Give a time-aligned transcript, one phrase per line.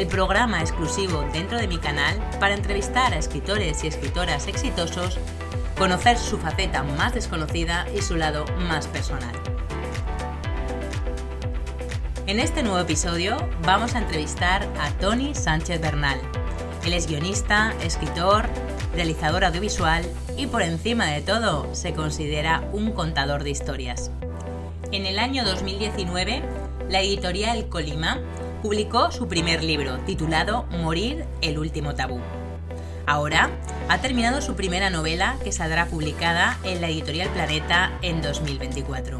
[0.00, 5.18] el programa exclusivo dentro de mi canal para entrevistar a escritores y escritoras exitosos,
[5.76, 9.34] conocer su faceta más desconocida y su lado más personal.
[12.26, 13.36] En este nuevo episodio
[13.66, 16.18] vamos a entrevistar a Tony Sánchez Bernal.
[16.86, 18.48] Él es guionista, escritor,
[18.94, 20.02] realizador audiovisual
[20.38, 24.10] y por encima de todo se considera un contador de historias.
[24.92, 26.42] En el año 2019,
[26.88, 28.18] la editorial Colima
[28.60, 32.20] publicó su primer libro, titulado Morir, el último tabú.
[33.06, 33.50] Ahora
[33.88, 39.18] ha terminado su primera novela que saldrá publicada en la editorial Planeta en 2024.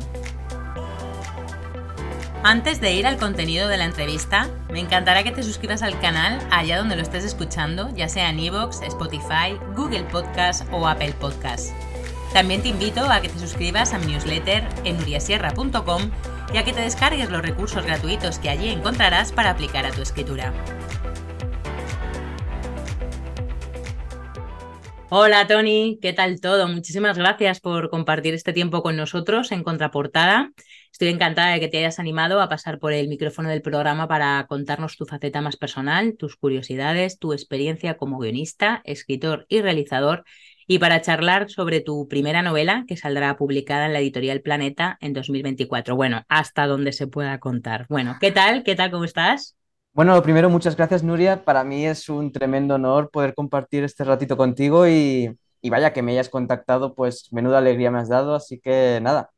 [2.42, 6.38] Antes de ir al contenido de la entrevista, me encantará que te suscribas al canal
[6.50, 11.70] allá donde lo estés escuchando, ya sea en iVoox, Spotify, Google Podcast o Apple Podcast.
[12.32, 16.10] También te invito a que te suscribas a mi newsletter en nuriasierra.com
[16.52, 20.02] y a que te descargues los recursos gratuitos que allí encontrarás para aplicar a tu
[20.02, 20.52] escritura.
[25.12, 26.68] Hola Tony, ¿qué tal todo?
[26.68, 30.52] Muchísimas gracias por compartir este tiempo con nosotros en Contraportada.
[30.92, 34.46] Estoy encantada de que te hayas animado a pasar por el micrófono del programa para
[34.48, 40.24] contarnos tu faceta más personal, tus curiosidades, tu experiencia como guionista, escritor y realizador
[40.70, 45.12] y para charlar sobre tu primera novela que saldrá publicada en la editorial Planeta en
[45.12, 45.96] 2024.
[45.96, 47.86] Bueno, hasta donde se pueda contar.
[47.88, 48.62] Bueno, ¿qué tal?
[48.62, 48.92] ¿Qué tal?
[48.92, 49.56] ¿Cómo estás?
[49.92, 51.42] Bueno, lo primero, muchas gracias, Nuria.
[51.42, 56.12] Para mí es un tremendo honor poder compartir este ratito contigo y, vaya que me
[56.12, 58.36] hayas contactado, pues menuda alegría me has dado.
[58.36, 59.30] Así que nada,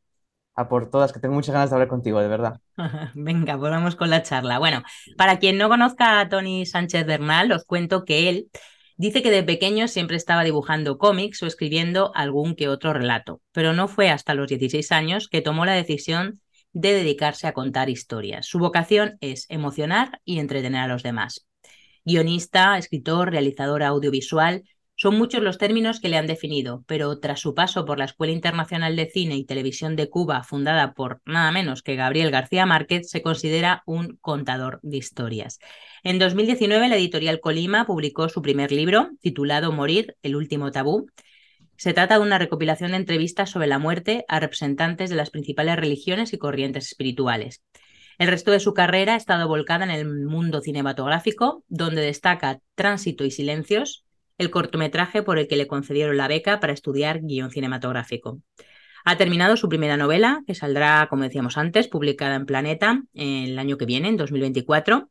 [0.54, 2.60] a por todas, que tengo muchas ganas de hablar contigo, de verdad.
[3.14, 4.58] Venga, pues vamos con la charla.
[4.58, 4.82] Bueno,
[5.16, 8.50] para quien no conozca a Tony Sánchez Bernal, os cuento que él
[8.96, 13.72] Dice que de pequeño siempre estaba dibujando cómics o escribiendo algún que otro relato, pero
[13.72, 16.40] no fue hasta los 16 años que tomó la decisión
[16.72, 18.46] de dedicarse a contar historias.
[18.46, 21.46] Su vocación es emocionar y entretener a los demás.
[22.04, 24.64] Guionista, escritor, realizador audiovisual,
[25.02, 28.32] son muchos los términos que le han definido, pero tras su paso por la Escuela
[28.32, 33.10] Internacional de Cine y Televisión de Cuba, fundada por nada menos que Gabriel García Márquez,
[33.10, 35.58] se considera un contador de historias.
[36.04, 41.08] En 2019, la editorial Colima publicó su primer libro, titulado Morir, el último tabú.
[41.76, 45.74] Se trata de una recopilación de entrevistas sobre la muerte a representantes de las principales
[45.74, 47.60] religiones y corrientes espirituales.
[48.18, 53.24] El resto de su carrera ha estado volcada en el mundo cinematográfico, donde destaca Tránsito
[53.24, 54.04] y Silencios,
[54.38, 58.40] el cortometraje por el que le concedieron la beca para estudiar guion cinematográfico.
[59.04, 63.76] Ha terminado su primera novela, que saldrá, como decíamos antes, publicada en Planeta el año
[63.76, 65.10] que viene, en 2024.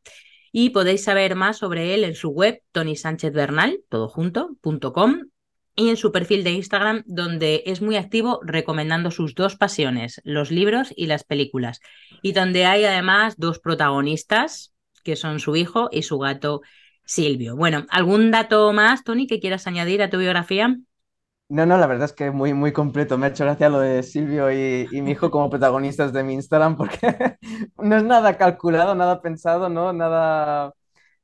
[0.50, 5.16] Y podéis saber más sobre él en su web, tonysánchezbernal, todojunto.com,
[5.74, 10.50] y en su perfil de Instagram, donde es muy activo recomendando sus dos pasiones, los
[10.50, 11.80] libros y las películas.
[12.20, 16.60] Y donde hay además dos protagonistas, que son su hijo y su gato
[17.12, 17.56] Silvio.
[17.56, 20.78] Bueno, ¿algún dato más, Tony, que quieras añadir a tu biografía?
[21.50, 23.18] No, no, la verdad es que muy, muy completo.
[23.18, 26.76] Me ha hecho gracia lo de Silvio y, mi hijo como protagonistas de mi Instagram
[26.76, 27.14] porque
[27.76, 29.92] no es nada calculado, nada pensado, ¿no?
[29.92, 30.72] Nada,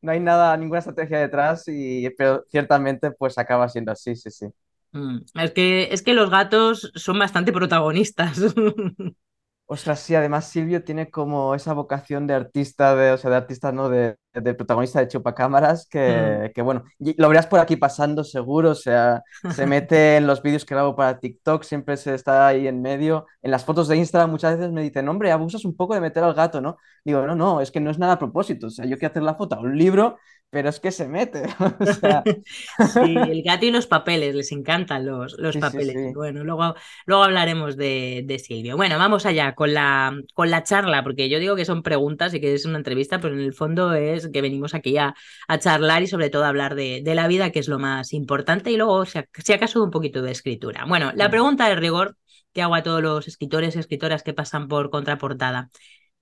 [0.03, 4.47] no hay nada, ninguna estrategia detrás, y, pero ciertamente pues acaba siendo así, sí, sí.
[4.93, 8.39] Mm, es que, es que los gatos son bastante protagonistas.
[9.71, 13.71] Ostras, sí, además Silvio tiene como esa vocación de artista, de, o sea, de artista,
[13.71, 13.91] ¿no?
[13.91, 16.53] De, de protagonista de Chupacámaras, que, mm.
[16.55, 19.23] que bueno, lo verás por aquí pasando seguro, o sea,
[19.55, 23.27] se mete en los vídeos que grabo para TikTok, siempre se está ahí en medio.
[23.43, 26.25] En las fotos de Instagram muchas veces me dicen, hombre, abusas un poco de meter
[26.25, 26.79] al gato, ¿no?
[27.05, 29.23] Digo, no, no, es que no es nada a propósito, o sea, yo quiero hacer
[29.23, 30.17] la foto a un libro
[30.51, 31.43] pero es que se mete.
[32.93, 36.15] Sí, el gato y los papeles, les encantan los, los papeles.
[36.15, 36.75] Bueno, luego,
[37.07, 38.77] luego hablaremos de, de, Silvio.
[38.77, 42.41] Bueno, vamos allá con la, con la charla, porque yo digo que son preguntas y
[42.41, 45.15] que es una entrevista, pero en el fondo es que venimos aquí a,
[45.49, 48.13] a charlar y sobre todo a hablar de, de, la vida, que es lo más
[48.13, 50.85] importante, y luego, si, si acaso, un poquito de escritura.
[50.87, 52.17] Bueno, la pregunta de rigor
[52.53, 55.71] que hago a todos los escritores y escritoras que pasan por contraportada.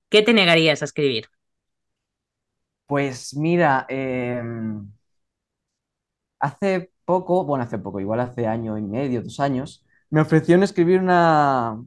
[0.09, 1.29] ¿Qué te negarías a escribir?
[2.87, 4.87] Pues mira, em,
[6.41, 11.01] hace poco, bueno, hace poco, igual hace año y medio, dos años, me ofrecieron escribir
[11.01, 11.79] una,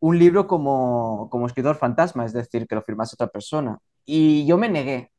[0.00, 3.78] un libro como, como escritor fantasma, es decir, que lo firmase otra persona.
[4.04, 5.10] Y yo me negué,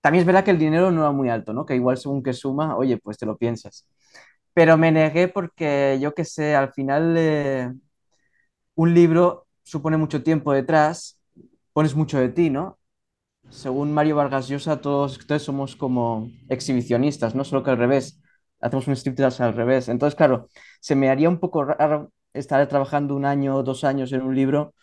[0.00, 1.64] También es verdad que el dinero no era muy alto, ¿no?
[1.66, 3.86] Que igual según que suma, oye, pues te lo piensas.
[4.54, 7.72] Pero me negué porque yo qué sé, al final eh,
[8.74, 11.20] un libro supone mucho tiempo detrás,
[11.72, 12.78] pones mucho de ti, ¿no?
[13.50, 18.20] Según Mario Vargas Llosa, todos escritores somos como exhibicionistas, no solo que al revés,
[18.60, 19.88] hacemos un striptease al revés.
[19.88, 20.48] Entonces, claro,
[20.80, 24.34] se me haría un poco raro estar trabajando un año o dos años en un
[24.34, 24.74] libro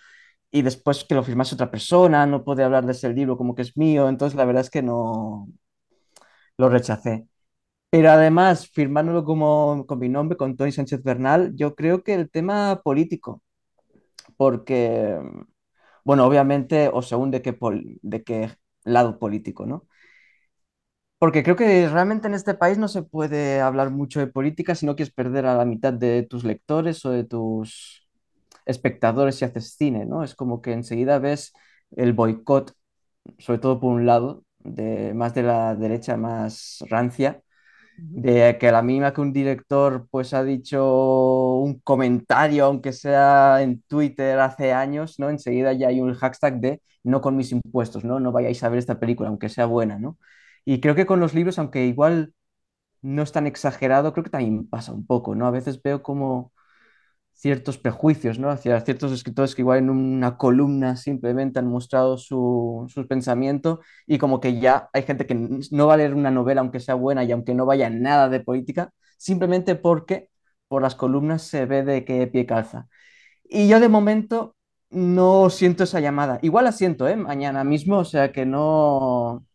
[0.52, 3.64] y después que lo firmase otra persona, no puede hablar de ese libro como que
[3.64, 5.48] es mío, entonces la verdad es que no
[6.58, 7.28] lo rechacé.
[7.90, 12.30] Pero además, firmándolo como con mi nombre, con Tony Sánchez Bernal, yo creo que el
[12.32, 13.44] tema político,
[14.38, 15.18] porque,
[16.04, 17.58] bueno, obviamente, o según de qué,
[18.02, 18.52] de qué
[18.84, 19.88] lado político, ¿no?
[21.18, 24.86] Porque creo que realmente en este país no se puede hablar mucho de política si
[24.88, 28.08] no quieres perder a la mitad de tus lectores o de tus
[28.66, 30.24] espectadores si haces cine, ¿no?
[30.24, 31.54] Es como que enseguida ves
[31.96, 32.74] el boicot,
[33.40, 37.44] sobre todo por un lado, de más de la derecha más rancia.
[38.10, 43.82] De que la mínima que un director pues ha dicho un comentario, aunque sea en
[43.84, 45.30] Twitter hace años, ¿no?
[45.30, 48.20] Enseguida ya hay un hashtag de no con mis impuestos, ¿no?
[48.20, 50.18] No vayáis a ver esta película, aunque sea buena, ¿no?
[50.66, 52.34] Y creo que con los libros, aunque igual
[53.02, 55.48] no es tan exagerado, creo que también pasa un poco, ¿no?
[55.48, 56.54] A veces veo como
[57.42, 58.50] ciertos prejuicios, ¿no?
[58.52, 64.20] Hacia ciertos escritores que igual en una columna simplemente han mostrado su, su pensamiento y
[64.20, 65.36] como que ya hay gente que
[65.72, 68.42] no va a leer una novela aunque sea buena y aunque no vaya nada de
[68.42, 70.30] política, simplemente porque
[70.68, 72.88] por las columnas se ve de qué pie calza.
[73.44, 74.56] Y yo de momento
[74.90, 76.40] no siento esa llamada.
[76.42, 77.16] Igual la siento, ¿eh?
[77.16, 79.46] Mañana mismo, o sea que no,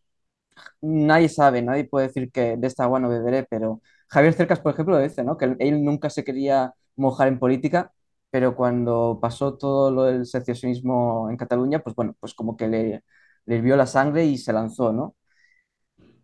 [0.81, 4.73] nadie sabe, nadie puede decir que de esta agua no beberé, pero Javier Cercas, por
[4.73, 5.37] ejemplo, lo dice, ¿no?
[5.37, 7.93] Que él nunca se quería mojar en política,
[8.31, 13.03] pero cuando pasó todo lo del secesionismo en Cataluña, pues bueno, pues como que le,
[13.45, 15.15] le hirvió la sangre y se lanzó, ¿no?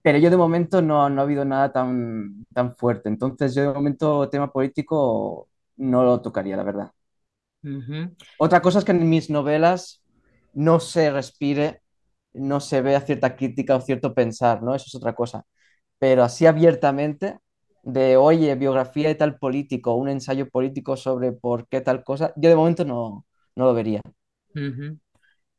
[0.02, 3.74] Pero yo de momento no, no ha habido nada tan, tan fuerte, entonces yo de
[3.74, 6.92] momento tema político no lo tocaría, la verdad.
[8.38, 10.04] Otra cosa es que en mis novelas
[10.54, 11.82] no se respire,
[12.34, 14.76] no se vea cierta crítica o cierto pensar, ¿no?
[14.76, 15.46] Eso es otra cosa.
[16.00, 17.40] Pero así abiertamente,
[17.84, 22.50] de oye, biografía de tal político, un ensayo político sobre por qué tal cosa, yo
[22.50, 23.26] de momento no,
[23.56, 24.02] no lo vería.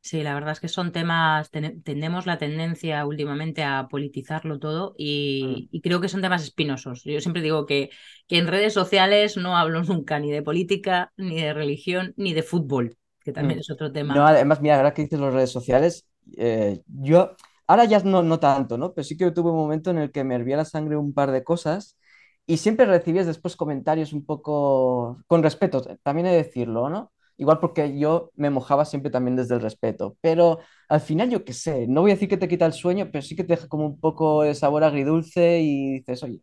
[0.00, 4.94] Sí, la verdad es que son temas, ten- tenemos la tendencia últimamente a politizarlo todo
[5.42, 7.02] Mm, y, y creo que son temas espinosos.
[7.04, 7.88] Yo siempre digo que,
[8.28, 12.42] que en redes sociales no hablo nunca ni de política, ni de religión, ni de
[12.42, 13.52] fútbol, que mm.
[13.52, 14.26] también es otro No, tema.
[14.26, 16.06] además, mira, ahora que dices las redes sociales,
[16.36, 17.36] eh, yo
[17.66, 18.92] ahora ya no, no tanto, ¿no?
[18.94, 21.30] Pero sí que tuve un momento en el que me hervía la sangre un par
[21.30, 21.96] de cosas
[22.46, 27.12] y siempre recibías después comentarios un poco con respeto, también he de decirlo, ¿no?
[27.36, 30.58] Igual porque yo me mojaba siempre también desde el respeto, pero
[30.88, 33.22] al final yo qué sé, no voy a decir que te quita el sueño, pero
[33.22, 36.40] sí que te deja como un poco de sabor agridulce y dices, oye,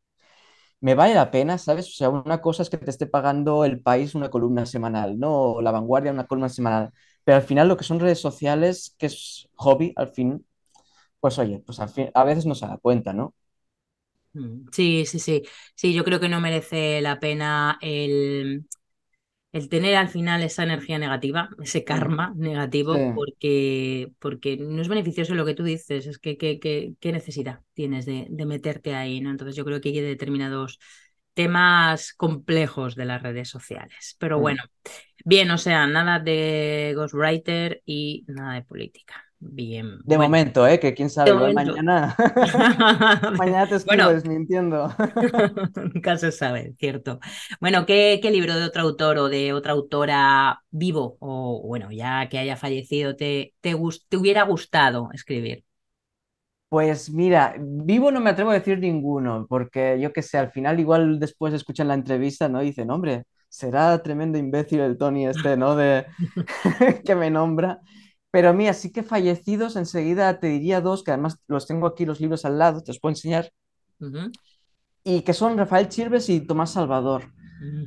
[0.81, 1.88] me vale la pena, ¿sabes?
[1.88, 5.31] O sea, una cosa es que te esté pagando El País una columna semanal, ¿no?
[5.54, 6.92] O La Vanguardia una columna semanal.
[7.24, 10.45] Pero al final lo que son redes sociales, que es hobby, al fin,
[11.19, 13.36] pues oye, pues al fin, a veces no se da cuenta, ¿no?
[14.33, 15.44] Mm, Sí, sí, sí.
[15.75, 18.66] Sí, yo creo que no merece la pena el,
[19.54, 23.13] el tener al final esa energía negativa, ese Mm, karma negativo, Sí.
[23.13, 27.61] porque, porque no es beneficioso lo que tú dices, es que qué que, qué necesidad
[27.73, 29.31] tienes de, de meterte ahí, ¿no?
[29.31, 30.80] Entonces yo creo que hay determinados
[31.35, 34.16] temas complejos de las redes sociales.
[34.19, 34.42] Pero mm.
[34.42, 34.64] bueno,
[35.26, 39.26] bien, o sea, nada de ghostwriter y nada de política.
[39.42, 40.80] Bien, De bueno, momento, ¿eh?
[40.80, 42.16] Que quién sabe, mañana,
[43.38, 44.90] mañana te escribo Bueno, desmintiendo.
[45.94, 47.19] Nunca se sabe, cierto.
[47.60, 52.30] Bueno, ¿qué, qué libro de otro autor o de otra autora vivo o bueno, ya
[52.30, 53.76] que haya fallecido, te, te,
[54.10, 55.64] te hubiera gustado escribir?
[56.69, 60.80] Pues mira, vivo no me atrevo a decir ninguno, porque yo qué sé, al final
[60.80, 62.62] igual después escuchan la entrevista, ¿no?
[62.64, 65.76] Y dicen, hombre, será tremendo imbécil el Tony este, ¿no?
[65.76, 66.06] De
[67.06, 67.80] que me nombra.
[68.31, 72.19] Pero mira, sí que fallecidos, enseguida te diría dos, que además los tengo aquí los
[72.21, 73.52] libros al lado, te los puedo enseñar,
[75.04, 77.31] y que son Rafael Chirves y Tomás Salvador.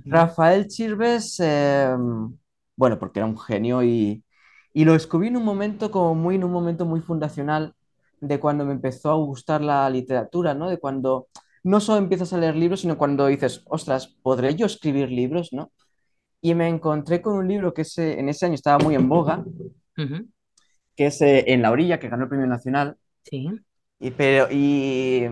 [0.08, 1.94] Rafael Chirves, eh,
[2.76, 4.24] bueno, porque era un genio y,
[4.72, 7.74] y lo descubrí en un momento como muy, en un momento muy fundacional
[8.20, 10.68] de cuando me empezó a gustar la literatura, ¿no?
[10.68, 11.28] De cuando
[11.62, 15.72] no solo empiezas a leer libros, sino cuando dices, ostras, ¿podré yo escribir libros, no?
[16.42, 19.46] Y me encontré con un libro que ese, en ese año estaba muy en boga,
[19.98, 20.28] ujú,
[20.96, 23.64] que es eh, En la orilla, que ganó el Premio Nacional, Sí.
[23.98, 25.26] y, pero, y,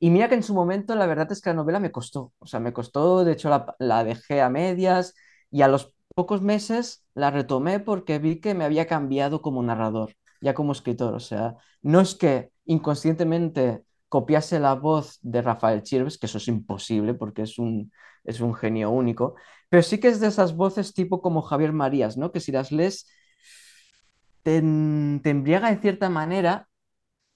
[0.00, 2.46] Y mira que en su momento la verdad es que la novela me costó, o
[2.46, 5.14] sea, me costó, de hecho la, la dejé a medias
[5.50, 10.14] y a los pocos meses la retomé porque vi que me había cambiado como narrador,
[10.40, 16.16] ya como escritor, o sea, no es que inconscientemente copiase la voz de Rafael Chirves,
[16.18, 17.90] que eso es imposible porque es un,
[18.24, 19.34] es un genio único,
[19.68, 22.30] pero sí que es de esas voces tipo como Javier Marías, ¿no?
[22.32, 23.08] Que si las lees
[24.42, 26.68] te, te embriaga de cierta manera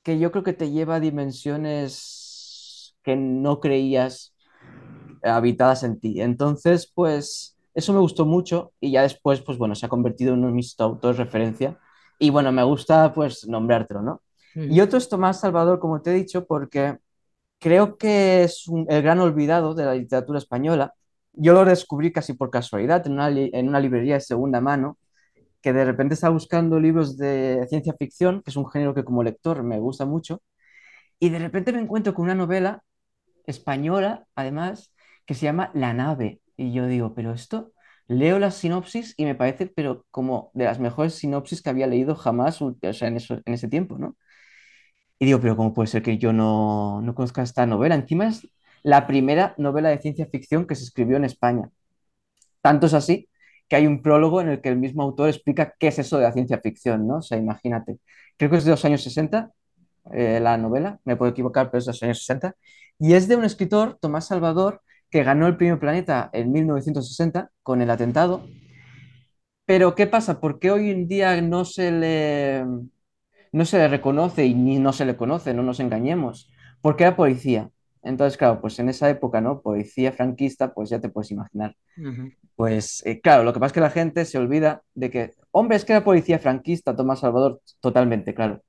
[0.02, 4.34] que yo creo que te lleva a dimensiones que no creías
[5.22, 6.20] habitadas en ti.
[6.20, 10.40] Entonces, pues eso me gustó mucho y ya después, pues bueno, se ha convertido en
[10.40, 11.78] uno de mis autores de referencia
[12.18, 14.22] y bueno, me gusta pues nombrártelo, ¿no?
[14.66, 16.98] Y otro es Tomás Salvador, como te he dicho, porque
[17.58, 20.94] creo que es un, el gran olvidado de la literatura española.
[21.32, 24.98] Yo lo descubrí casi por casualidad en una, en una librería de segunda mano,
[25.62, 29.22] que de repente estaba buscando libros de ciencia ficción, que es un género que como
[29.22, 30.42] lector me gusta mucho,
[31.20, 32.84] y de repente me encuentro con una novela
[33.46, 34.94] española, además,
[35.26, 36.40] que se llama La nave.
[36.56, 37.72] Y yo digo, pero esto,
[38.08, 42.16] leo la sinopsis y me parece, pero como de las mejores sinopsis que había leído
[42.16, 44.16] jamás, o sea, en, eso, en ese tiempo, ¿no?
[45.18, 47.94] Y digo, pero ¿cómo puede ser que yo no, no conozca esta novela?
[47.94, 48.48] Encima es
[48.82, 51.70] la primera novela de ciencia ficción que se escribió en España.
[52.60, 53.28] Tanto es así
[53.72, 56.24] que hay un prólogo en el que el mismo autor explica qué es eso de
[56.24, 57.16] la ciencia ficción, ¿no?
[57.18, 58.00] O sea, imagínate.
[58.36, 59.50] Creo que es de los años 60,
[60.12, 62.54] eh, la novela, me puedo equivocar, pero es de los años 60.
[62.98, 67.80] Y es de un escritor, Tomás Salvador, que ganó el Premio Planeta en 1960 con
[67.80, 68.44] el atentado.
[69.64, 70.40] Pero ¿qué pasa?
[70.40, 72.64] ¿Por qué hoy en día no se le,
[73.52, 75.54] no se le reconoce y ni no se le conoce?
[75.54, 76.50] No nos engañemos.
[76.82, 77.70] Porque era policía.
[78.02, 79.60] Entonces, claro, pues en esa época, ¿no?
[79.60, 81.76] Policía franquista, pues ya te puedes imaginar.
[82.56, 85.76] Pues eh, claro, lo que pasa es que la gente se olvida de que, hombre,
[85.76, 88.62] es que era policía franquista, Tomás Salvador, totalmente, claro.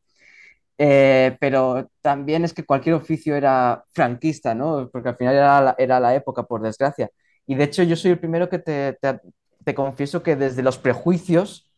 [0.78, 4.90] Eh, pero también es que cualquier oficio era franquista, ¿no?
[4.92, 7.10] Porque al final era la, era la época, por desgracia.
[7.46, 9.20] Y de hecho yo soy el primero que te, te,
[9.64, 11.72] te confieso que desde los prejuicios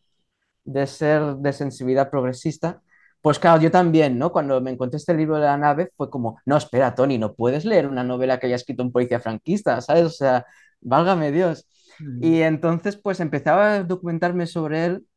[0.64, 2.82] de ser de sensibilidad progresista,
[3.26, 4.30] pues claro, yo también, ¿no?
[4.30, 7.64] Cuando me encontré este libro de la nave fue como, no, espera, Tony, no puedes
[7.64, 10.04] leer una novela que haya escrito un policía franquista, ¿sabes?
[10.04, 10.46] O sea,
[10.80, 11.66] válgame Dios.
[11.98, 12.22] Mm.
[12.22, 15.08] Y entonces pues empezaba a documentarme sobre él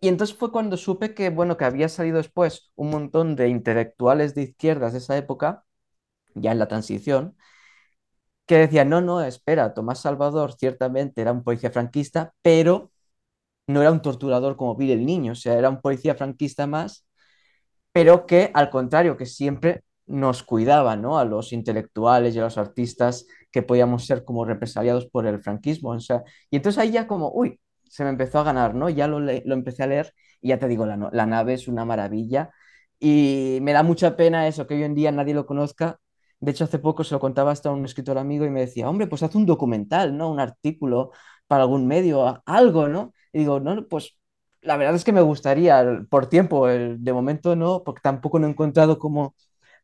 [0.00, 4.34] y entonces fue cuando supe que, bueno, que había salido después un montón de intelectuales
[4.34, 5.64] de izquierdas de esa época,
[6.34, 7.36] ya en la transición,
[8.46, 12.90] que decían, no, no, espera, Tomás Salvador ciertamente era un policía franquista, pero
[13.66, 17.06] no era un torturador como Bill el Niño, o sea, era un policía franquista más,
[17.92, 21.18] pero que al contrario, que siempre nos cuidaba, ¿no?
[21.18, 25.90] A los intelectuales y a los artistas que podíamos ser como represaliados por el franquismo,
[25.90, 28.88] o sea, y entonces ahí ya como, uy, se me empezó a ganar, ¿no?
[28.88, 31.84] Ya lo, lo empecé a leer y ya te digo, la, la, nave es una
[31.84, 32.50] maravilla
[32.98, 35.98] y me da mucha pena eso, que hoy en día nadie lo conozca.
[36.40, 39.06] De hecho, hace poco se lo contaba hasta un escritor amigo y me decía, hombre,
[39.06, 40.30] pues haz un documental, ¿no?
[40.30, 41.12] Un artículo
[41.46, 43.12] para algún medio, algo, ¿no?
[43.32, 44.18] Y digo, no, pues
[44.62, 48.50] la verdad es que me gustaría, por tiempo, de momento no, porque tampoco no he
[48.50, 49.34] encontrado como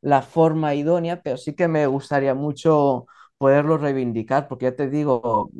[0.01, 3.07] la forma idónea, pero sí que me gustaría mucho
[3.39, 5.51] poderlo reivindicar, porque ya te digo,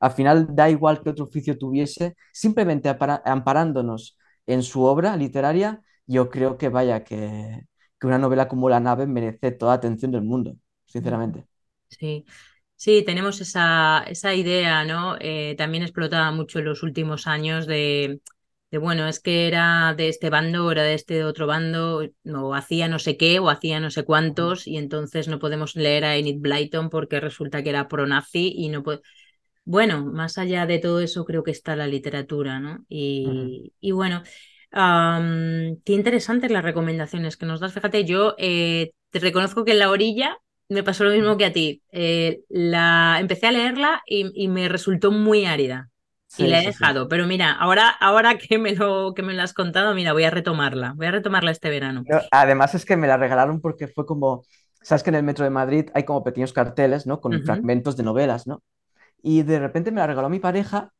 [0.00, 2.88] al final da igual que otro oficio tuviese, simplemente
[3.24, 7.62] amparándonos en su obra literaria, yo creo que vaya, que,
[7.98, 10.56] que una novela como La nave merece toda atención del mundo,
[10.86, 11.46] sinceramente.
[11.88, 12.24] Sí.
[12.78, 15.16] Sí, tenemos esa, esa idea, ¿no?
[15.20, 18.20] Eh, también explotada mucho en los últimos años de,
[18.70, 22.02] de, bueno, es que era de este bando, era de este otro bando,
[22.34, 26.04] o hacía no sé qué, o hacía no sé cuántos, y entonces no podemos leer
[26.04, 29.00] a Enid Blyton porque resulta que era pro-nazi y no puede
[29.64, 32.84] bueno, más allá de todo eso creo que está la literatura, ¿no?
[32.88, 34.22] Y, y bueno,
[34.72, 37.72] qué interesantes las recomendaciones que nos das.
[37.72, 40.38] Fíjate, yo eh, te reconozco que en la orilla
[40.68, 41.82] me pasó lo mismo que a ti.
[41.92, 45.90] Eh, la, empecé a leerla y, me resultó muy árida.
[46.38, 49.54] y la he dejado, pero mira, ahora, ahora que, me lo, que me lo has
[49.54, 52.04] contado, mira, voy a retomarla, voy a retomarla este verano.
[52.30, 54.44] además es que me la regalaron porque fue como,
[54.82, 57.20] sabes que en el metro de Madrid hay como pequeños carteles, ¿no?
[57.20, 58.62] Con fragmentos de novelas, ¿no?
[59.22, 60.92] Y de repente me la regaló mi pareja.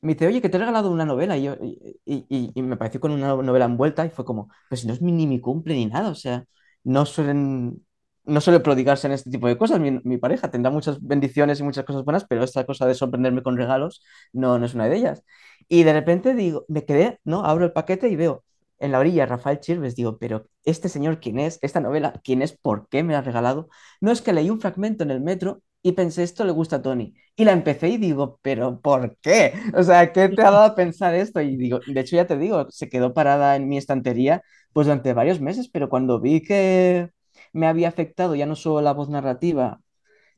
[0.00, 1.36] Me dice, oye, que te he regalado una novela.
[1.36, 4.94] Y, yo, y, y, me pareció con una novela envuelta y fue como, pues no
[4.94, 6.08] es ni mi cumple ni nada.
[6.08, 6.44] O sea,
[6.84, 7.85] no suelen,
[8.26, 9.80] no suele prodigarse en este tipo de cosas.
[9.80, 13.56] Mi, pareja tendrá muchas bendiciones y muchas cosas buenas, pero esta cosa de sorprenderme con
[13.56, 14.02] regalos
[14.32, 15.24] no, no es una de ellas.
[15.68, 17.44] Y de repente digo, me quedé, ¿no?
[17.44, 18.44] Abro el paquete y veo
[18.78, 21.58] en la orilla Rafael Chirves, digo, pero este señor, ¿quién es?
[21.62, 22.52] Esta novela, ¿quién es?
[22.52, 23.68] ¿Por qué me la ha regalado?
[24.00, 26.82] No es que leí un fragmento en el metro y pensé, esto le gusta a
[26.82, 27.14] Tony.
[27.36, 29.52] Y la empecé y digo, pero ¿por qué?
[29.74, 31.40] O sea, ¿qué te ha dado a pensar esto?
[31.40, 34.42] Y digo, de hecho ya te digo, se quedó parada en mi estantería
[34.72, 37.10] pues durante varios meses, pero cuando vi que
[37.56, 39.80] me había afectado ya no solo la voz narrativa,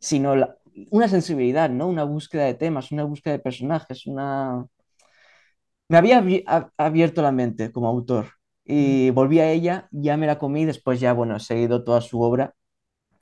[0.00, 0.34] sino
[0.90, 1.88] una sensibilidad, ¿no?
[1.88, 4.66] Una búsqueda de temas, una búsqueda de personajes, una...
[5.88, 6.22] Me había
[6.76, 8.26] abierto la mente como autor
[8.64, 12.20] y volví a ella, ya me la comí, después ya, bueno, he seguido toda su
[12.20, 12.54] obra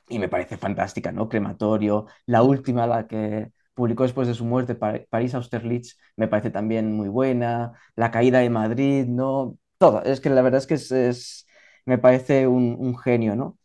[0.09, 1.29] y me parece fantástica, ¿no?
[1.29, 6.93] Crematorio, la última, la que publicó después de su muerte, París Austerlitz, me parece también
[6.95, 9.59] muy buena, La caída de Madrid, ¿no?
[9.79, 11.47] Todo, es que la verdad es que es,
[11.87, 13.59] me parece un, un genio, ¿no?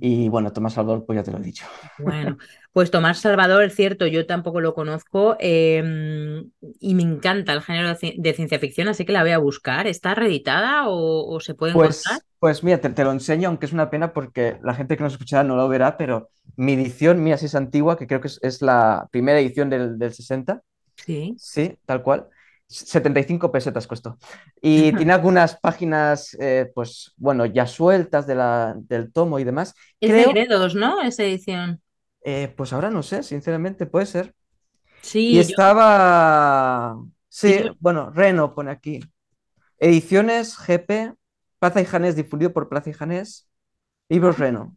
[0.00, 1.66] Y bueno, Tomás Salvador, pues ya te lo he dicho.
[1.98, 2.38] Bueno,
[2.72, 7.94] pues Tomás Salvador, es cierto, yo tampoco lo conozco em, y me encanta el género
[8.00, 9.86] de ciencia ficción, así que la voy a buscar.
[9.86, 12.22] ¿Está reeditada o, se puede pues, encontrar?
[12.38, 15.44] Pues mira, te, lo enseño, aunque es una pena porque la gente que nos escuchará
[15.44, 19.08] no lo verá, pero mi edición, mía, sí es antigua, que creo que es, la
[19.10, 20.62] primera edición del, del 60.
[20.96, 21.34] Sí.
[21.38, 22.28] Sí, tal cual.
[22.72, 24.18] 75 pesetas costó.
[24.60, 29.74] Y tiene algunas páginas, eh, pues bueno, ya sueltas de la, del tomo y demás.
[30.00, 31.00] Es de Gredos, ¿no?
[31.02, 31.80] Esa edición.
[32.24, 34.34] Eh, pues ahora no sé, sinceramente, puede ser.
[35.02, 35.32] Sí.
[35.32, 36.96] Y estaba.
[37.28, 39.00] Sí, bueno, Reno pone aquí.
[39.78, 41.14] Ediciones GP,
[41.58, 43.48] Plaza y Janés, difundido por Plaza y Janés.
[44.08, 44.38] Libros.
[44.38, 44.76] Reno.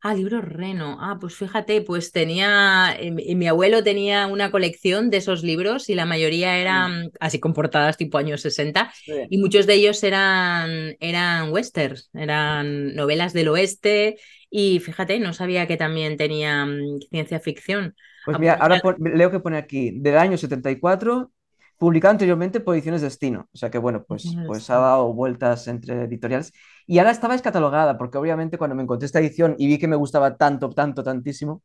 [0.00, 0.96] Ah, libro Reno.
[1.00, 5.96] Ah, pues fíjate, pues tenía, eh, mi abuelo tenía una colección de esos libros y
[5.96, 12.10] la mayoría eran así comportadas tipo años 60 y muchos de ellos eran, eran westerns,
[12.14, 14.18] eran novelas del oeste
[14.50, 17.96] y fíjate, no sabía que también tenía mm, ciencia ficción.
[18.24, 21.32] Pues ah, mira, pues ahora leo que pone aquí, del año 74
[21.78, 23.48] publicado anteriormente por Ediciones Destino.
[23.52, 26.52] O sea que, bueno, pues, pues ha dado vueltas entre editoriales.
[26.86, 29.96] Y ahora estaba descatalogada, porque obviamente cuando me encontré esta edición y vi que me
[29.96, 31.62] gustaba tanto, tanto, tantísimo,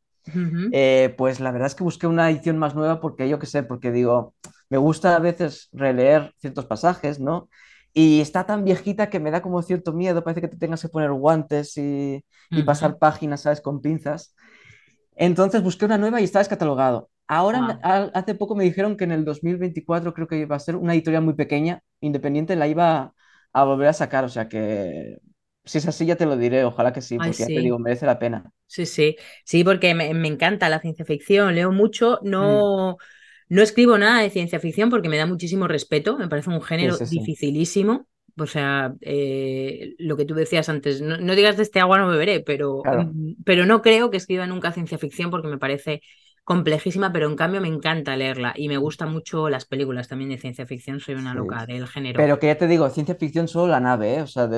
[0.71, 3.63] eh, pues la verdad es que busqué una edición más nueva porque yo qué sé,
[3.63, 4.35] porque digo,
[4.69, 7.49] me gusta a veces releer ciertos pasajes, ¿no?
[7.93, 10.89] Y está tan viejita que me da como cierto miedo, parece que te tengas que
[10.89, 13.61] poner guantes y, y pasar páginas, ¿sabes?
[13.61, 14.35] Con pinzas.
[15.15, 17.09] Entonces busqué una nueva y está descatalogado.
[17.27, 17.79] Ahora,
[18.13, 21.23] hace poco me dijeron que en el 2024 creo que iba a ser una editorial
[21.23, 23.13] muy pequeña, independiente, la iba
[23.53, 24.25] a volver a sacar.
[24.25, 25.17] O sea que
[25.63, 26.65] si es así, ya te lo diré.
[26.65, 28.51] Ojalá que sí, porque ya te digo, merece la pena.
[28.67, 33.55] Sí, sí, sí, porque me, encanta la ciencia ficción, leo mucho, no, mm.
[33.55, 36.97] no escribo nada de ciencia ficción porque me da muchísimo respeto, me parece un género
[36.97, 38.07] dificilísimo.
[38.35, 42.39] O sea, eh, lo que tú decías antes, no, digas de este agua no beberé,
[42.39, 42.81] pero,
[43.45, 46.01] pero no creo que escriba nunca ciencia ficción porque me parece
[46.43, 50.37] complejísima, pero en cambio me encanta leerla y me gustan mucho las películas también de
[50.37, 52.19] ciencia ficción, soy una loca del género.
[52.19, 54.21] Pero que ya te digo, ciencia ficción solo la nave, ¿eh?
[54.21, 54.49] o sea,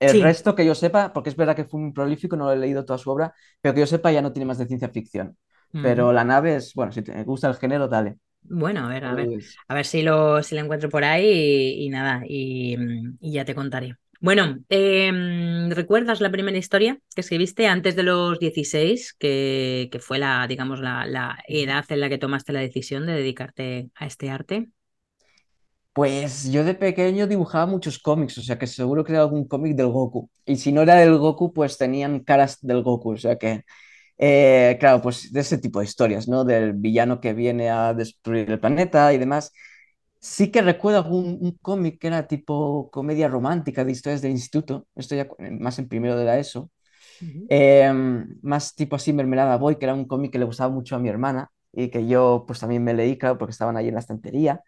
[0.00, 2.56] el resto que yo sepa, porque es verdad que fue muy prolífico, no lo he
[2.56, 5.36] leído toda su obra, pero que yo sepa ya no tiene más de ciencia ficción.
[5.72, 8.18] Pero la nave es, bueno, si te gusta el género, dale.
[8.42, 11.84] Bueno, a ver, a ver, pues a ver si lo, si lo encuentro por ahí
[11.84, 12.76] y, nada, y
[13.20, 13.96] ya te contaré.
[14.22, 20.20] Bueno, em, ¿recuerdas la primera historia que escribiste antes de los 16, que, que fue
[20.20, 24.30] la, digamos, la, la, edad en la que tomaste la decisión de dedicarte a este
[24.30, 24.68] arte?
[25.92, 29.74] Pues yo de pequeño dibujaba muchos cómics, o sea que seguro que era algún cómic
[29.74, 30.30] del Goku.
[30.46, 33.64] Y si no era del Goku, pues tenían caras del Goku, o sea que,
[34.18, 36.44] eh, claro, pues de ese tipo de historias, ¿no?
[36.44, 39.52] Del villano que viene a destruir el planeta y demás.
[40.24, 45.16] Sí que recuerdo un, cómic que era tipo comedia romántica de historias del instituto, esto
[45.16, 45.26] ya
[45.58, 46.70] más en primero de la ESO,
[47.48, 51.00] em, más tipo así Mermelada Boy, que era un cómic que le gustaba mucho a
[51.00, 54.00] mi hermana y que yo pues también me leí, claro, porque estaban ahí en la
[54.00, 54.62] estantería.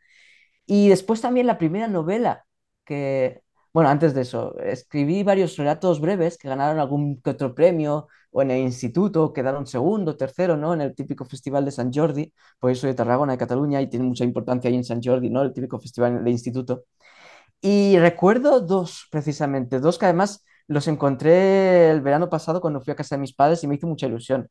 [0.67, 2.47] Y después también la primera novela
[2.85, 3.44] que,
[3.75, 8.43] bueno, antes de eso, escribí varios relatos breves que ganaron algún que otro premio o
[8.43, 10.75] en el instituto quedaron segundo, tercero, ¿no?
[10.75, 14.07] En el típico festival de San Jordi, por eso de Tarragona, de Cataluña, y tiene
[14.07, 15.43] mucha importancia ahí en San Jordi, ¿no?
[15.43, 16.85] El típico festival de instituto.
[17.61, 22.97] Y recuerdo dos, precisamente, dos que además los encontré el verano pasado cuando fui a
[22.97, 24.49] casa de mis padres y me hizo mucha ilusión.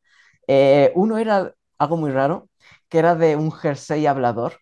[0.48, 2.48] Eh, uno era algo muy raro,
[2.88, 4.54] que era de un jersey hablador,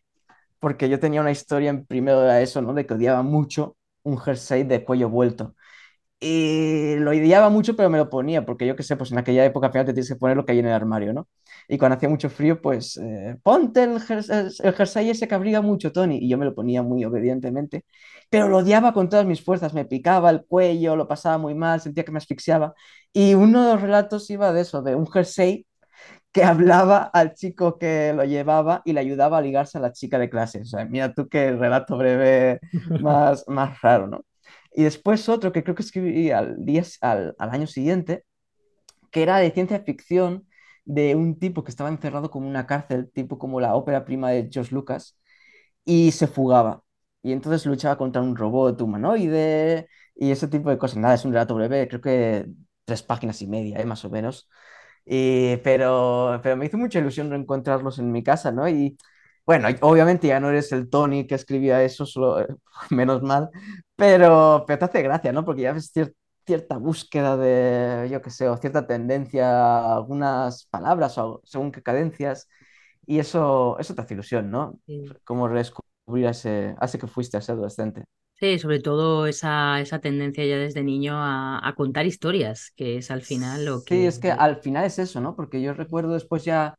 [0.61, 2.75] porque yo tenía una historia en primero de eso, ¿no?
[2.75, 5.54] De que odiaba mucho un jersey de cuello vuelto.
[6.20, 9.44] Y lo ideaba mucho, pero me lo ponía, porque yo qué sé, pues en aquella
[9.44, 11.28] época al final te tienes que poner lo que hay en el armario, ¿no?
[11.68, 13.92] Y cuando hacía mucho frío, pues eh, ponte el,
[14.62, 16.18] el, jersey ese que abriga mucho, Tony.
[16.18, 17.84] Y yo me lo ponía muy obedientemente,
[18.30, 21.80] pero lo odiaba con todas mis fuerzas, me picaba el cuello, lo pasaba muy mal,
[21.80, 22.74] sentía que me asfixiaba.
[23.12, 25.66] Y uno de los relatos iba de eso, de un jersey
[26.32, 30.18] que hablaba al chico que lo llevaba y le ayudaba a ligarse a la chica
[30.18, 30.60] de clase.
[30.62, 32.60] O sea, mira tú qué relato breve
[33.00, 34.24] más, más raro, ¿no?
[34.74, 38.24] Y después otro que creo que escribí al, día, al, al año siguiente,
[39.10, 40.46] que era de ciencia ficción,
[40.84, 44.48] de un tipo que estaba encerrado como una cárcel, tipo como la ópera prima de
[44.52, 45.18] George Lucas,
[45.84, 46.84] y se fugaba.
[47.22, 50.98] Y entonces luchaba contra un robot humanoide y ese tipo de cosas.
[50.98, 52.46] Nada, es un relato breve, creo que
[52.84, 53.86] tres páginas y media, ¿eh?
[53.86, 54.48] más o menos.
[55.04, 58.68] Y, pero, pero me hizo mucha ilusión reencontrarlos en mi casa, ¿no?
[58.68, 58.96] Y
[59.44, 62.46] bueno, obviamente ya no eres el Tony que escribía eso, solo,
[62.90, 63.50] menos mal,
[63.96, 65.44] pero, pero te hace gracia, ¿no?
[65.44, 66.14] Porque ya ves cier-
[66.46, 71.82] cierta búsqueda de, yo qué sé, o cierta tendencia a algunas palabras o según qué
[71.82, 72.48] cadencias,
[73.06, 74.78] y eso, eso te hace ilusión, ¿no?
[74.86, 75.12] Sí.
[75.24, 78.04] Como redescubrir a ese, a ese que fuiste, a ese adolescente.
[78.42, 83.11] Sí, sobre todo esa, esa tendencia ya desde niño a, a contar historias, que es
[83.12, 84.07] al final lo Sí, que...
[84.07, 85.37] es que al final es eso, ¿no?
[85.37, 86.76] Porque yo recuerdo después ya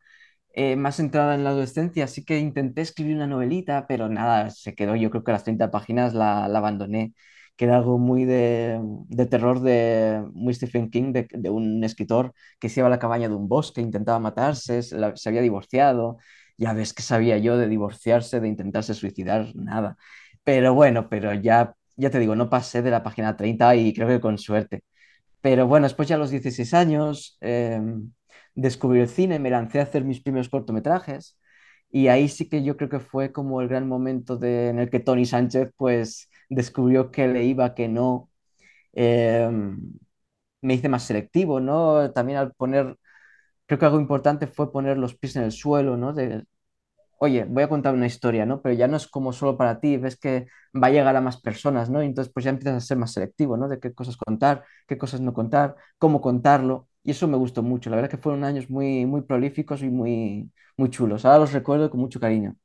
[0.53, 4.75] eh, más entrada en la adolescencia, así que intenté escribir una novelita, pero nada, se
[4.75, 7.13] quedó, yo creo que las 30 páginas la, la abandoné,
[7.57, 12.33] que era algo muy de, de terror de muy Stephen King, de, de un escritor
[12.59, 15.41] que se iba a la cabaña de un bosque, intentaba matarse, se, la- se había
[15.41, 16.17] divorciado,
[16.57, 19.97] ya ves que sabía yo de divorciarse, de intentarse suicidar, nada.
[20.43, 24.07] Pero bueno, pero ya, ya te digo, no pasé de la página 30 y creo
[24.07, 24.83] que con suerte.
[25.41, 27.81] Pero bueno, después ya a los 16 años eh,
[28.55, 31.37] descubrí el cine, me lancé a hacer mis primeros cortometrajes
[31.91, 34.89] y ahí sí que yo creo que fue como el gran momento de, en el
[34.89, 38.31] que Tony Sánchez pues descubrió que le iba, que no.
[38.93, 39.49] Eh,
[40.61, 42.11] me hice más selectivo, ¿no?
[42.11, 42.97] También al poner,
[43.65, 46.13] creo que algo importante fue poner los pies en el suelo, ¿no?
[46.13, 46.45] De,
[47.23, 48.61] oye, voy a contar una historia, ¿no?
[48.61, 51.41] Pero ya no es como solo para ti, ves que va a llegar a más
[51.41, 52.03] personas, ¿no?
[52.03, 53.67] Y entonces pues ya empiezas a ser más selectivo, ¿no?
[53.69, 56.87] De qué cosas contar, qué cosas no contar, cómo contarlo.
[57.03, 57.89] Y eso me gustó mucho.
[57.89, 61.25] La verdad que fueron años muy, muy prolíficos y muy, muy chulos.
[61.25, 62.55] Ahora los recuerdo con mucho cariño.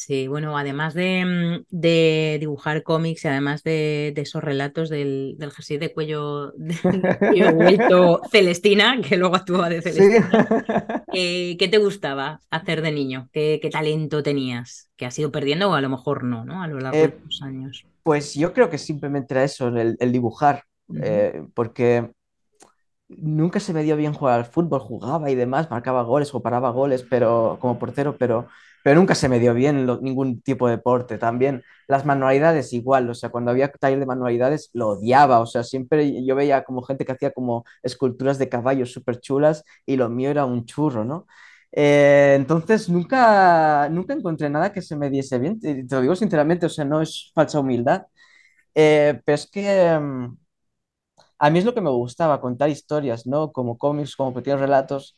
[0.00, 5.34] Sí, bueno, además de, mm, de dibujar cómics y además de, de esos relatos del,
[5.38, 6.76] del jersey de cuello, de
[7.26, 9.82] cuello vuelto Celestina, que luego actúa de Sí.
[9.82, 10.48] Celestina,
[11.10, 13.28] eh, ¿qué te gustaba hacer de niño?
[13.32, 14.90] ¿Qué, qué talento tenías?
[14.96, 16.62] ¿Que has ido perdiendo o a lo mejor no, ¿no?
[16.62, 17.86] A lo largo de Eh, los años.
[18.02, 20.64] pues yo creo que simplemente era eso, el, el dibujar.
[21.02, 22.12] Eh, porque
[23.08, 26.70] nunca se me dio bien jugar al fútbol, jugaba y demás, marcaba goles o paraba
[26.70, 28.48] goles, pero como portero, pero,
[28.84, 31.18] pero nunca se me dio bien ningún tipo de deporte.
[31.18, 35.64] También las manualidades igual, o sea, cuando había taller de manualidades lo odiaba, o sea,
[35.64, 40.08] siempre yo veía como gente que hacía como esculturas de caballos súper chulas y lo
[40.10, 41.26] mío era un churro, ¿no?
[41.72, 46.16] Eh, entonces nunca, nunca encontré nada que se me diese bien, te, te lo digo
[46.16, 48.06] sinceramente, o sea, no es falsa humildad,
[48.74, 49.98] eh, pero es que...
[51.38, 53.52] a mí es lo que me gustaba, contar historias, ¿no?
[53.52, 55.16] Como cómics, como pequeños relatos.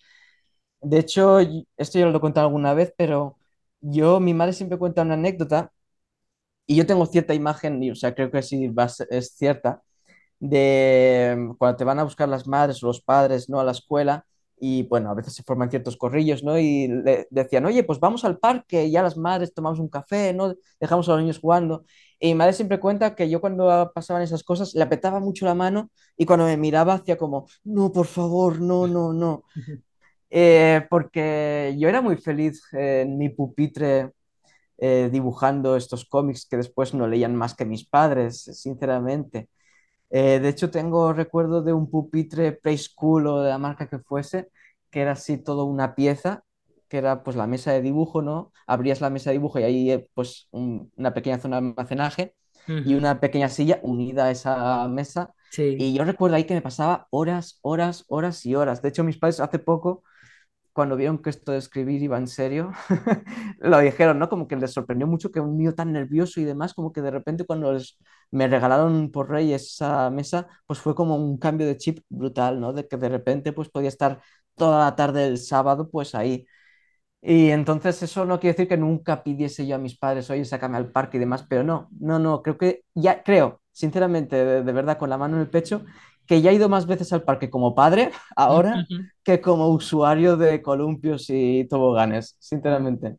[0.83, 1.38] De hecho,
[1.76, 3.38] esto yo lo he contado alguna vez, pero
[3.80, 5.72] yo, mi madre siempre cuenta una anécdota
[6.66, 8.70] y yo tengo cierta imagen, y, o sea, creo que sí
[9.11, 9.83] es cierta,
[10.40, 13.61] de mm, cuando te van a buscar las madres o los padres, ¿no?
[13.61, 14.26] A la escuela
[14.61, 16.59] y, bueno, a veces se forman ciertos corrillos, ¿no?
[16.59, 20.54] Y le decían, oye, pues vamos al parque ya las madres tomamos un café, ¿no?
[20.80, 21.85] Dejamos a los niños jugando.
[22.20, 25.54] Y mi madre siempre cuenta que yo cuando pasaban esas cosas le apretaba mucho la
[25.54, 29.44] mano y cuando me miraba hacía como, no, por favor, no, no, no.
[30.33, 34.12] Eh, porque yo era muy feliz en mi pupitre
[34.78, 39.48] eh, dibujando estos cómics que después no leían más que mis padres, sinceramente.
[40.11, 44.50] Eh, de hecho, tengo recuerdo de un pupitre preschool o de la marca que fuese,
[44.90, 46.44] que era así todo una pieza,
[46.90, 48.53] que era pues la mesa de dibujo, ¿no?
[48.68, 52.37] Abrías la mesa de dibujo y ahí eh, pues un- una pequeña zona de almacenaje
[52.85, 55.35] y una pequeña silla unida a esa mesa.
[55.50, 55.76] Sí.
[55.79, 58.83] Y yo recuerdo ahí que me pasaba horas, horas, horas y horas.
[58.83, 60.05] De hecho, mis padres hace poco
[60.72, 62.72] cuando vieron que esto de escribir iba en serio,
[63.59, 64.29] lo dijeron, ¿no?
[64.29, 67.11] Como que les sorprendió mucho que un niño tan nervioso y demás, como que de
[67.11, 67.98] repente cuando les,
[68.31, 72.72] me regalaron por Reyes esa mesa, pues fue como un cambio de chip brutal, ¿no?
[72.72, 74.22] De que de repente pues podía estar
[74.55, 76.46] toda la tarde del sábado pues ahí.
[77.22, 80.78] Y entonces eso no quiere decir que nunca pidiese yo a mis padres, oye, sácame
[80.78, 84.72] al parque y demás, pero no, no, no, creo que ya, creo, sinceramente, de, de
[84.72, 85.85] verdad, con la mano en el pecho,
[86.30, 88.87] que ya he ido más veces al parque como padre ahora
[89.24, 93.16] que como usuario de columpios y toboganes, sinceramente.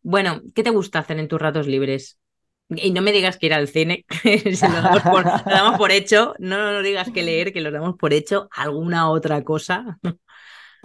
[0.00, 2.20] Bueno, ¿qué te gusta hacer en tus ratos libres?
[2.68, 5.76] Y no me digas que ir al cine, que se lo damos por, lo damos
[5.76, 6.34] por hecho.
[6.38, 8.48] No nos digas que leer, que lo damos por hecho.
[8.52, 9.98] ¿Alguna otra cosa?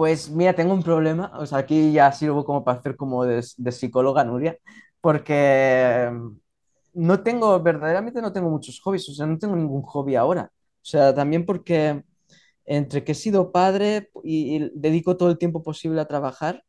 [0.01, 3.45] Pues mira, tengo un problema, o sea, aquí ya sirvo como para hacer como de,
[3.57, 4.57] de psicóloga, Nuria,
[4.99, 6.29] porque mm,
[6.95, 10.51] no tengo, verdaderamente no tengo muchos hobbies, o sea, no tengo ningún hobby ahora.
[10.53, 12.03] O sea, también porque
[12.65, 16.63] entre que he sido padre y, y dedico todo el tiempo posible a trabajar,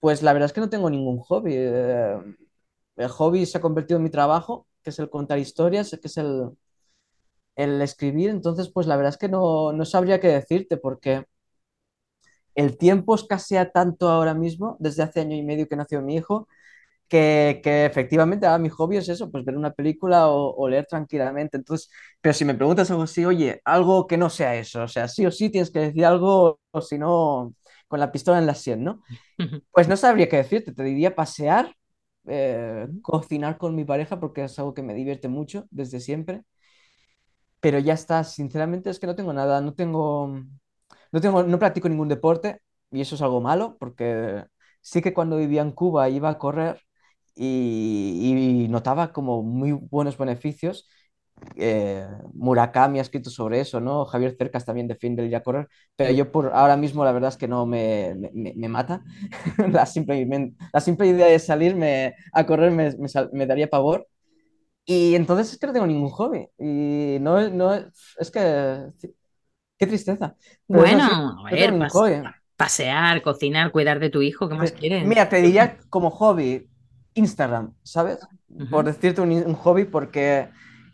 [0.00, 1.52] pues la verdad es que no tengo ningún hobby.
[1.56, 2.16] Eh,
[2.96, 6.16] el hobby se ha convertido en mi trabajo, que es el contar historias, que es
[6.18, 6.50] el,
[7.56, 8.30] el escribir.
[8.30, 11.24] Entonces, pues la verdad es que no, no sabría qué decirte, porque
[12.60, 16.48] el tiempo escasea tanto ahora mismo, desde hace año y medio que nació mi hijo,
[17.08, 20.86] que, que efectivamente ahora mi hobby es eso, pues ver una película o, o leer
[20.86, 21.56] tranquilamente.
[21.58, 25.08] Entonces, pero si me preguntas algo así, oye, algo que no sea eso, o sea,
[25.08, 27.54] sí o sí tienes que decir algo, o si no,
[27.88, 29.02] con la pistola en la sien, ¿no?
[29.72, 31.74] Pues no sabría qué decirte, te diría pasear
[32.26, 36.44] eh, cocinar con mi pareja porque es algo que me divierte mucho desde siempre.
[37.60, 40.32] Pero ya está, sinceramente es que no tengo nada, no tengo,
[41.12, 44.44] no tengo, no practico ningún deporte y eso es algo malo porque
[44.80, 46.80] sí que cuando vivía en Cuba iba a correr
[47.34, 50.88] y, notaba como muy buenos beneficios
[51.56, 54.04] eh, Murakami ha escrito sobre eso, ¿no?
[54.04, 57.30] Javier Cercas también defiende el ir a correr, pero yo por ahora mismo la verdad
[57.30, 59.02] es que no me, me, me mata.
[59.72, 62.90] la, simple, la simple idea de salirme a correr me,
[63.32, 64.06] me, daría pavor.
[64.84, 66.48] Y entonces es que no tengo ningún hobby.
[66.58, 68.86] Y no, no es que...
[69.80, 70.36] Qué tristeza.
[70.68, 71.74] bueno, a ver,
[72.56, 75.04] pasear, cocinar, cuidar de tu hijo, ¿qué más quieres?
[75.04, 76.68] Mira, te diría como hobby
[77.14, 78.20] Instagram, ¿sabes?
[78.70, 80.50] Por decirte un, un hobby porque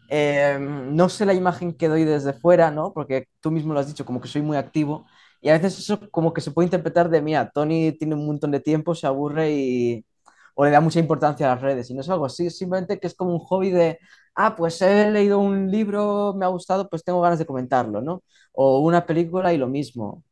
[0.09, 2.92] Em, no sé la imagen que doy desde fuera, ¿no?
[2.92, 5.07] Porque tú mismo lo has dicho, como que soy muy activo.
[5.40, 8.51] Y a veces eso como que se puede interpretar de, mira, Tony tiene un montón
[8.51, 10.07] de tiempo, se aburre y...
[10.55, 11.90] o le da mucha importancia a las redes.
[11.90, 13.99] Y no es algo así, simplemente que es como un hobby de,
[14.37, 18.22] ah, pues he leído un libro, me ha gustado, pues tengo ganas de comentarlo, ¿no?
[18.53, 20.25] O una película y lo mismo.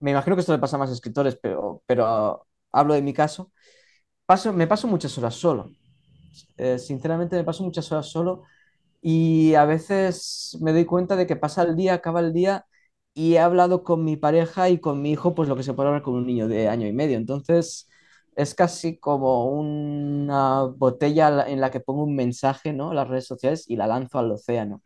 [0.00, 3.52] Me imagino que esto le pasa a más escritores, pero, pero hablo de mi caso.
[4.26, 5.70] Paso, me paso muchas horas solo.
[6.56, 8.42] Eh, sinceramente me paso muchas horas solo
[9.02, 12.66] y a veces me doy cuenta de que pasa el día, acaba el día
[13.14, 15.88] y he hablado con mi pareja y con mi hijo, pues lo que se puede
[15.90, 17.18] hablar con un niño de año y medio.
[17.18, 17.88] Entonces
[18.36, 22.92] es casi como una botella en la que pongo un mensaje, ¿no?
[22.94, 24.82] Las redes sociales y la lanzo al océano.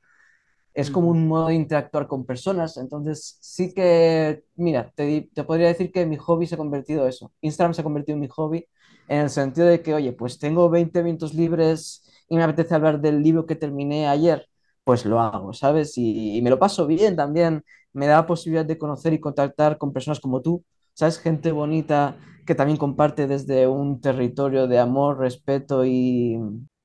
[0.75, 2.77] Es como un modo de interactuar con personas.
[2.77, 7.09] Entonces sí que, mira, te, te podría decir que mi hobby se ha convertido en
[7.09, 7.33] eso.
[7.41, 8.67] Instagram se ha convertido en mi hobby
[9.09, 13.01] en el sentido de que, oye, pues tengo 20 minutos libres y me apetece hablar
[13.01, 14.49] del libro que terminé ayer,
[14.85, 15.95] pues lo hago, ¿sabes?
[15.97, 17.65] Y, me lo paso bien también.
[17.93, 21.19] Me da la posibilidad de conocer y contactar con personas como tú, ¿sabes?
[21.19, 26.39] Gente bonita que también comparte desde un territorio de amor, respeto y,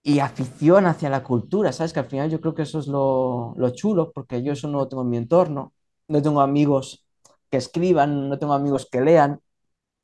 [0.03, 1.93] y afición hacia la cultura, ¿sabes?
[1.93, 4.79] Que al final yo creo que eso es lo, lo chulo, porque yo eso no
[4.79, 5.73] lo tengo en mi entorno.
[6.07, 7.05] No tengo amigos
[7.49, 9.39] que escriban, no tengo amigos que lean.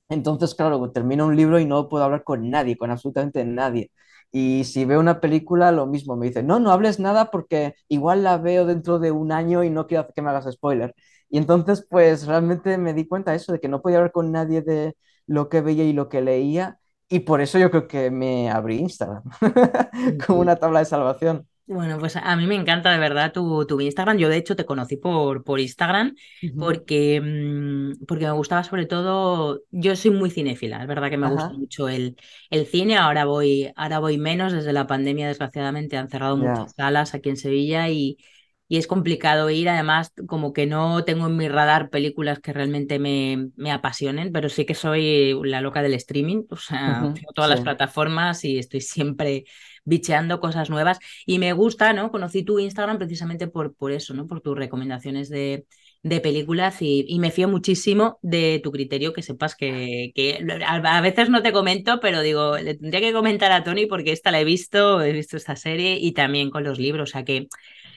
[0.09, 3.91] Entonces, claro, termino un libro y no puedo hablar con nadie, con absolutamente nadie.
[4.31, 8.23] Y si veo una película, lo mismo, me dicen, no, no hables nada porque igual
[8.23, 10.95] la veo dentro de un año y no quiero que me hagas spoiler.
[11.29, 14.31] Y entonces, pues realmente me di cuenta de eso, de que no podía hablar con
[14.31, 14.95] nadie de
[15.27, 16.79] lo que veía y lo que leía.
[17.09, 19.23] Y por eso yo creo que me abrí Instagram
[20.25, 21.47] como una tabla de salvación.
[21.67, 24.17] Bueno, pues a mí me encanta de verdad tu, tu Instagram.
[24.17, 26.15] Yo de hecho te conocí por, por Instagram
[26.57, 31.29] porque, mm, porque me gustaba sobre todo, yo soy muy cinéfila, es verdad que me
[31.29, 32.15] gusta mucho el,
[32.49, 37.13] el cine, ahora voy, ahora voy menos, desde la pandemia desgraciadamente han cerrado muchas salas
[37.13, 38.17] aquí en Sevilla y,
[38.67, 39.69] y es complicado ir.
[39.69, 44.49] Además, como que no tengo en mi radar películas que realmente me, me apasionen, pero
[44.49, 46.43] sí que soy la loca del streaming.
[46.49, 49.45] O sea, tengo todas las plataformas y estoy siempre
[49.85, 50.99] bicheando cosas nuevas.
[51.25, 52.11] Y me gusta, ¿no?
[52.11, 54.27] Conocí tu Instagram precisamente por, por eso, ¿no?
[54.27, 55.65] Por tus recomendaciones de,
[56.03, 61.01] de películas y, y, me fío muchísimo de tu criterio, que sepas que, que, a
[61.01, 64.41] veces no te comento, pero digo, le tendría que comentar a Tony porque esta la
[64.41, 67.47] he visto, he visto esta serie y también con los libros, o sea que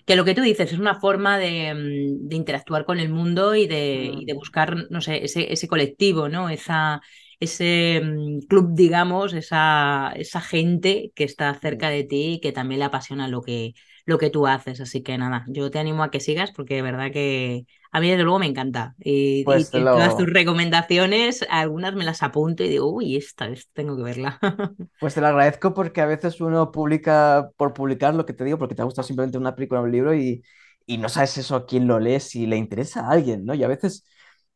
[0.06, 3.66] que lo que tú dices es una forma de, mm, interactuar con el mundo y
[3.66, 6.48] de, de, buscar, no sé, ese, ese colectivo, ¿no?
[6.48, 7.00] Esa,
[7.40, 12.80] ese mm, club, digamos, esa, esa gente que está cerca de ti y que también
[12.80, 13.74] le apasiona lo que,
[14.10, 14.80] lo que tú haces.
[14.80, 18.10] Así que nada, yo te animo a que sigas porque de verdad que a mí
[18.10, 18.94] desde luego me encanta.
[18.98, 23.96] Y, pues todas tus recomendaciones, algunas me las apunto y digo, uy, esta, esta tengo
[23.96, 24.38] que verla.
[25.00, 28.58] Pues te lo agradezco porque a veces uno publica por publicar lo que te digo,
[28.58, 30.42] porque te ha gustado simplemente una película o un libro y,
[30.84, 33.54] y no sabes eso a quién lo lees, si le interesa a alguien, ¿no?
[33.54, 34.04] Y a veces...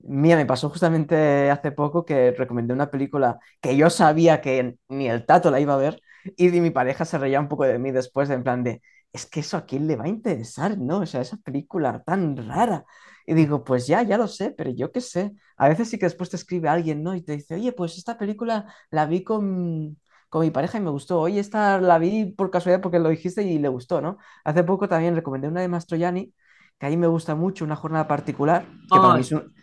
[0.07, 5.09] Mía, me pasó justamente hace poco que recomendé una película que yo sabía que ni
[5.09, 5.99] el tato la iba a ver
[6.37, 8.83] y mi pareja se reía un poco de mí después, en plan de,
[9.15, 10.99] es que eso a quién le va a interesar, ¿no?
[10.99, 12.85] O sea, esa película tan rara.
[13.25, 15.33] Y digo, pues ya, ya lo sé, pero yo qué sé.
[15.57, 17.15] A veces sí que después te escribe alguien, ¿no?
[17.15, 19.97] Y te dice, oye, pues esta película la vi con,
[20.29, 21.21] con mi pareja y me gustó.
[21.21, 24.19] Oye, esta la vi por casualidad porque lo dijiste y le gustó, ¿no?
[24.43, 26.35] Hace poco también recomendé una de Mastroianni,
[26.77, 29.55] que a mí me gusta mucho, una jornada particular, que para mí es un,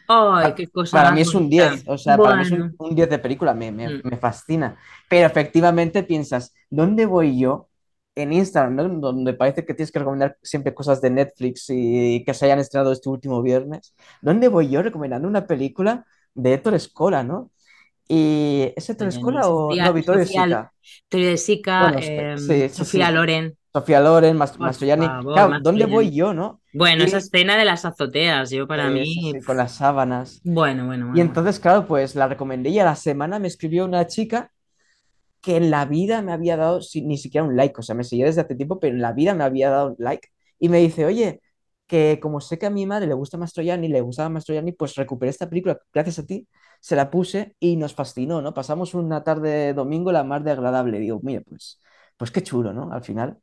[0.55, 3.19] qué cosa para mí es un 10, o sea, para mí es un, 10 de
[3.19, 4.01] película, me, me, mm.
[4.05, 4.77] me fascina.
[5.09, 7.67] Pero efectivamente piensas, ¿dónde voy yo?
[8.21, 12.45] En Instagram, donde parece que tienes que recomendar siempre cosas de Netflix y que se
[12.45, 17.51] hayan estrenado este último viernes, ¿dónde voy yo recomendando una película de Héctor Escola, ¿no?
[18.07, 20.73] ¿Y es Héctor Escola o no, Vittorio Sica?
[21.03, 23.55] Vittorio Sica, em, Sofía Loren.
[23.73, 25.07] Sofía Loren, Mastroianni.
[25.33, 26.59] Claro, ¿dónde voy yo, no?
[26.73, 29.33] Bueno, esa escena de las azoteas, yo para mí.
[29.45, 30.41] con las sábanas.
[30.43, 34.07] Bueno, bueno, Y entonces, claro, pues la recomendé y a la semana me escribió una
[34.07, 34.51] chica
[35.41, 38.25] que en la vida me había dado ni siquiera un like, o sea, me seguía
[38.25, 40.29] desde hace tiempo, pero en la vida me había dado un like.
[40.59, 41.41] Y me dice, oye,
[41.87, 45.29] que como sé que a mi madre le gusta Mastroianni, le gustaba Mastroianni, pues recuperé
[45.29, 46.47] esta película gracias a ti,
[46.79, 48.53] se la puse y nos fascinó, ¿no?
[48.53, 50.99] Pasamos una tarde de domingo la más de agradable.
[50.99, 51.81] Digo, mire, pues,
[52.15, 52.91] pues qué chulo, ¿no?
[52.93, 53.37] Al final.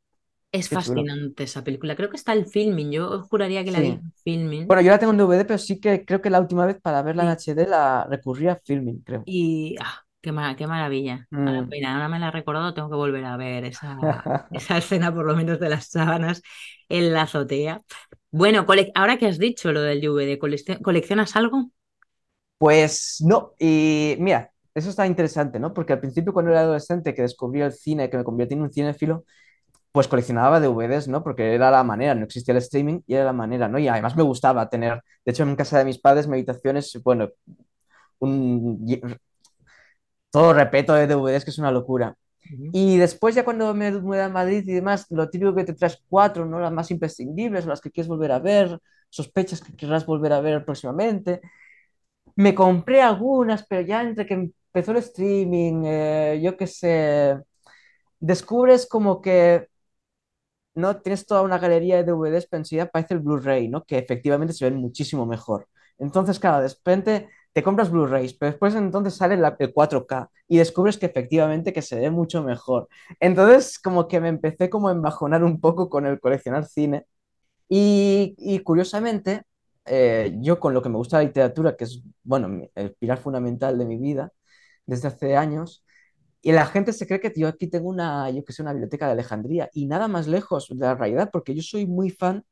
[0.51, 1.95] Es fascinante esa película.
[1.95, 2.91] Creo que está el filming.
[2.91, 4.67] Yo juraría que la vi en filming.
[4.67, 7.03] Bueno, yo la tengo en DVD, pero sí que creo que la última vez para
[7.03, 9.21] verla en HD la recurría a filming, creo.
[9.25, 11.27] Y ah, qué, qué maravilla.
[11.31, 11.47] Mm.
[11.85, 13.97] ahora me la he recordado, tengo que volver a ver esa,
[14.51, 16.41] esa escena, por lo menos de las sábanas
[16.87, 17.81] en la azotea.
[18.31, 20.37] Bueno, ahora que has dicho lo del DVD,
[20.81, 21.71] ¿coleccionas algo?
[22.57, 25.73] Pues no, y mira, eso está interesante, ¿no?
[25.73, 28.71] Porque al principio cuando era adolescente que descubrí el cine, que me convertí en un
[28.71, 29.23] cinéfilo,
[29.91, 31.23] pues coleccionaba DVDs, ¿no?
[31.23, 33.79] Porque era la manera, no existía el streaming y era la manera, ¿no?
[33.79, 37.29] Y además me gustaba tener, de hecho en casa de mis padres, meditaciones, bueno,
[38.19, 38.85] un,
[40.31, 42.15] todo repeto de DVDs que es una locura.
[42.71, 46.03] Y después ya cuando me mudé a Madrid y demás, lo típico que te traes
[46.09, 46.59] cuatro, ¿no?
[46.59, 50.65] Las más imprescindibles, las que quieres volver a ver, sospechas que querrás volver a ver
[50.65, 51.41] próximamente.
[52.35, 57.37] Me compré algunas, pero ya entre que empezó el streaming, eh, yo qué sé,
[58.19, 59.67] descubres como que
[60.75, 63.83] no tienes toda una galería de DVDs, enseguida parece el Blu-ray, ¿no?
[63.83, 65.67] Que efectivamente se ven muchísimo mejor.
[65.97, 70.97] Entonces, claro, de repente te compras Blu-rays, pero después entonces sale el 4K y descubres
[70.97, 72.87] que efectivamente que se ve mucho mejor.
[73.19, 77.05] Entonces, como que me empecé como a embajonar un poco con el coleccionar cine.
[77.69, 79.43] Y, curiosamente,
[79.85, 83.77] eh, yo con lo que me gusta la literatura, que es, bueno, el pilar fundamental
[83.77, 84.31] de mi vida
[84.85, 85.85] desde hace años,
[86.41, 89.07] y la gente se cree que yo aquí tengo una, yo que sé, una biblioteca
[89.07, 92.45] de Alejandría y nada más lejos de la realidad, porque yo soy muy fan,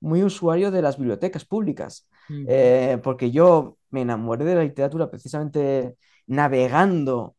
[0.00, 2.08] muy usuario de las bibliotecas públicas,
[2.48, 7.36] eh, porque yo me enamoré de la literatura precisamente navegando,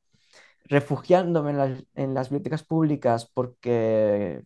[0.65, 1.51] refugiándome
[1.95, 4.43] en las, bibliotecas públicas porque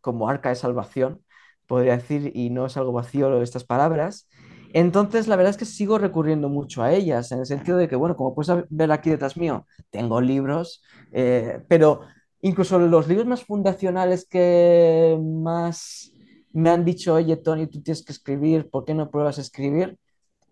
[0.00, 1.22] como arca de salvación,
[1.66, 4.28] podría decir, y no es algo vacío estas palabras.
[4.72, 7.96] Entonces, la verdad es que sigo recurriendo mucho a ellas, en el sentido de que,
[7.96, 12.02] bueno, como puedes ver aquí detrás mío, tengo libros, eh, pero
[12.40, 16.12] incluso los libros más fundacionales que más
[16.56, 19.98] me han dicho, oye, Tony, tú tienes que escribir, ¿por qué no pruebas a escribir?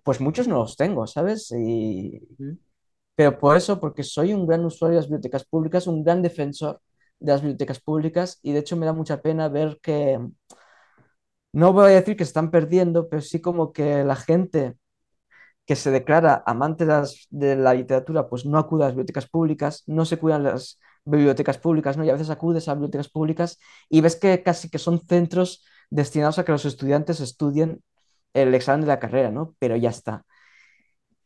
[0.03, 1.51] Pues muchos no los tengo, ¿sabes?
[1.53, 2.21] Y...
[3.17, 6.81] Pero por eso, porque soy un gran usuario de las bibliotecas públicas, un gran defensor
[7.21, 10.19] de las bibliotecas públicas, y de hecho me da mucha pena ver que,
[11.53, 14.77] no voy a decir que se están perdiendo, pero sí como que la gente
[15.67, 16.85] que se declara amante
[17.31, 21.59] de, la literatura, pues no acude a las bibliotecas públicas, no se cuidan las bibliotecas
[21.59, 22.05] públicas, ¿no?
[22.05, 26.39] Y a veces acudes a bibliotecas públicas y ves que casi que son centros destinados
[26.39, 27.83] a que los estudiantes estudien
[28.35, 29.55] el examen de la carrera, ¿no?
[29.59, 30.25] Pero ya está.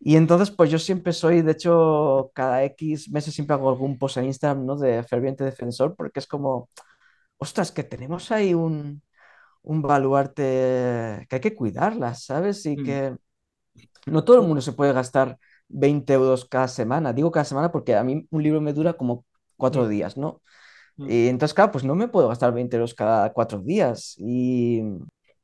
[0.01, 4.19] Y entonces, pues yo siempre soy, de hecho, cada X meses siempre hago algún post
[4.19, 4.77] en Instagram, ¿no?
[4.77, 6.71] De ferviente defensor, porque es como,
[7.39, 9.03] ostras, que tenemos ahí un,
[9.63, 12.65] un baluarte que hay que cuidarlas, ¿sabes?
[12.67, 12.85] Y mm.
[12.85, 13.17] que
[14.07, 17.13] no todo el mundo se puede gastar 20 euros cada semana.
[17.13, 19.89] Digo cada semana porque a mí un libro me dura como cuatro mm.
[19.89, 20.43] días, ¿no?
[20.99, 21.11] Mm.
[21.11, 24.15] Y entonces, claro, pues no me puedo gastar 20 euros cada cuatro días.
[24.19, 24.83] Y,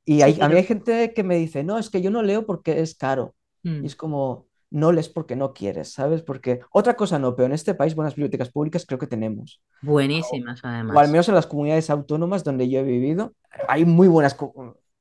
[0.05, 2.45] y hay, a mí hay gente que me dice, no, es que yo no leo
[2.45, 3.35] porque es caro.
[3.63, 6.21] Y es como, no lees porque no quieres, ¿sabes?
[6.21, 9.63] Porque otra cosa no, pero en este país buenas bibliotecas públicas creo que tenemos.
[9.81, 10.95] Buenísimas, además.
[10.95, 13.33] O al menos en las comunidades autónomas donde yo he vivido,
[13.69, 14.37] hay muy buenas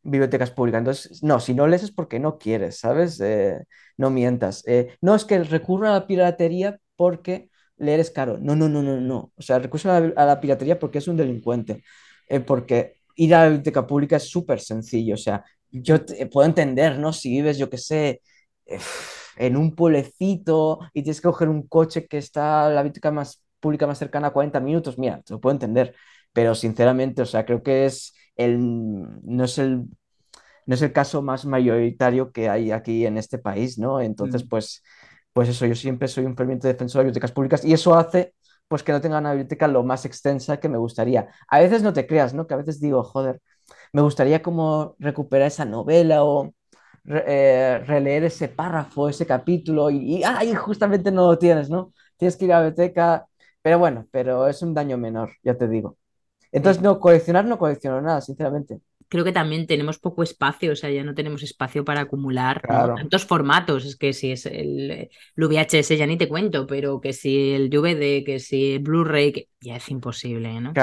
[0.03, 0.79] bibliotecas públicas.
[0.79, 3.19] Entonces, no, si no lees es porque no quieres, ¿sabes?
[3.19, 3.63] Eh,
[3.97, 4.63] no mientas.
[4.67, 8.37] Eh, no es que recurra a la piratería porque leer es caro.
[8.39, 9.31] No, no, no, no, no.
[9.35, 11.83] O sea, recurso a la, piratería porque es un delincuente.
[12.29, 15.15] Eh, porque ir a la biblioteca pública es súper sencillo.
[15.15, 15.97] O sea, yo
[16.31, 17.13] puedo entender, ¿no?
[17.13, 18.21] Si vives, yo qué sé
[19.37, 23.87] en un pueblecito y tienes que coger un coche que está la biblioteca más pública
[23.87, 25.95] más cercana a 40 minutos, mira, te lo puedo entender,
[26.33, 29.85] pero sinceramente, o sea, creo que es el, no es el,
[30.65, 34.01] no es el caso más mayoritario que hay aquí en este país, ¿no?
[34.01, 34.49] Entonces, mm.
[34.49, 34.83] pues,
[35.33, 38.33] pues eso, yo siempre soy un ferviente defensor de bibliotecas públicas y eso hace
[38.67, 41.29] pues que no tenga una biblioteca lo más extensa que me gustaría.
[41.47, 42.47] A veces no te creas, ¿no?
[42.47, 43.41] Que a veces digo, joder,
[43.93, 46.53] me gustaría como recuperar esa novela o
[47.05, 51.93] eh, releer ese párrafo, ese capítulo y, ahí justamente no lo tienes, ¿no?
[52.17, 53.27] Tienes que ir a la biblioteca,
[53.61, 55.97] pero bueno, pero es un daño menor, ya te digo.
[56.51, 58.81] Entonces, no, coleccionar no colecciono nada, sinceramente.
[59.13, 63.25] Creo que también tenemos poco espacio, o sea, ya no tenemos espacio para acumular tantos
[63.27, 63.85] formatos.
[63.85, 68.23] Es que si es el, VHS ya ni te cuento, pero que si el DVD,
[68.23, 70.73] que si el Blu-ray, ya es imposible, ¿no?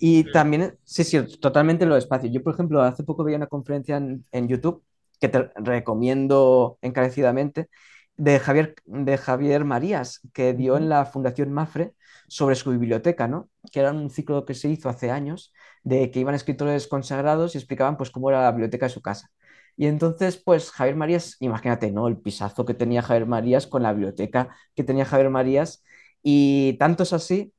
[0.00, 2.30] Y, también, sí, sí, totalmente lo espacio.
[2.30, 4.84] Yo, por ejemplo, hace poco veía una conferencia en, en YouTube
[5.18, 7.70] que te recomiendo encarecidamente,
[8.18, 11.94] de Javier, de Javier Marías, que dio en la Fundación Mafre
[12.28, 13.48] sobre su biblioteca, ¿no?
[13.70, 15.54] Que era un ciclo que se hizo hace años,
[15.84, 19.30] de que iban escritores consagrados y explicaban pues cómo era la biblioteca de su casa.
[19.76, 22.08] Y entonces, pues Javier Marías, imagínate, ¿no?
[22.08, 25.82] El pisazo que tenía Javier Marías con la biblioteca que tenía Javier Marías.
[26.22, 27.52] Y tanto es así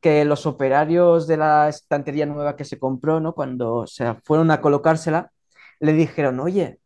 [0.00, 3.34] que los operarios de la estantería nueva que se compró, ¿no?
[3.34, 5.32] Cuando se fueron a colocársela,
[5.78, 6.80] le dijeron, oye,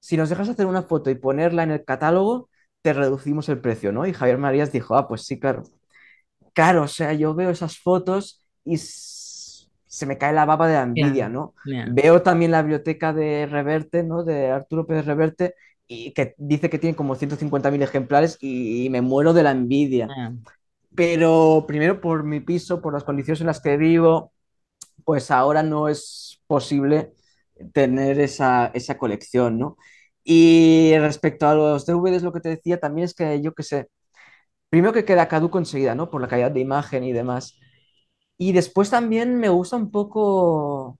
[0.00, 2.50] si nos dejas hacer una foto y ponerla en el catálogo,
[2.82, 4.06] te reducimos el precio, ¿no?
[4.06, 5.64] Y Javier Marías dijo, ah, pues sí, claro.
[6.54, 8.78] Claro, o sea, yo veo esas fotos y
[9.88, 11.54] se me cae la baba de la envidia, ¿no?
[11.90, 14.22] Veo también la biblioteca de Reverte, ¿no?
[14.22, 15.54] De Arturo Pérez Reverte,
[15.86, 20.08] y que dice que tiene como 150.000 ejemplares y, me muero de la envidia.
[20.94, 24.32] Pero primero por mi piso, por las condiciones en las que vivo,
[25.04, 27.14] pues ahora no es posible
[27.72, 29.78] tener esa, esa colección, ¿no?
[30.22, 33.88] Y respecto a los DVDs, lo que te decía también es que yo qué sé,
[34.68, 36.10] primero que queda caduco enseguida, ¿no?
[36.10, 37.58] Por la calidad de imagen y demás.
[38.38, 40.98] Y después también me gusta un poco,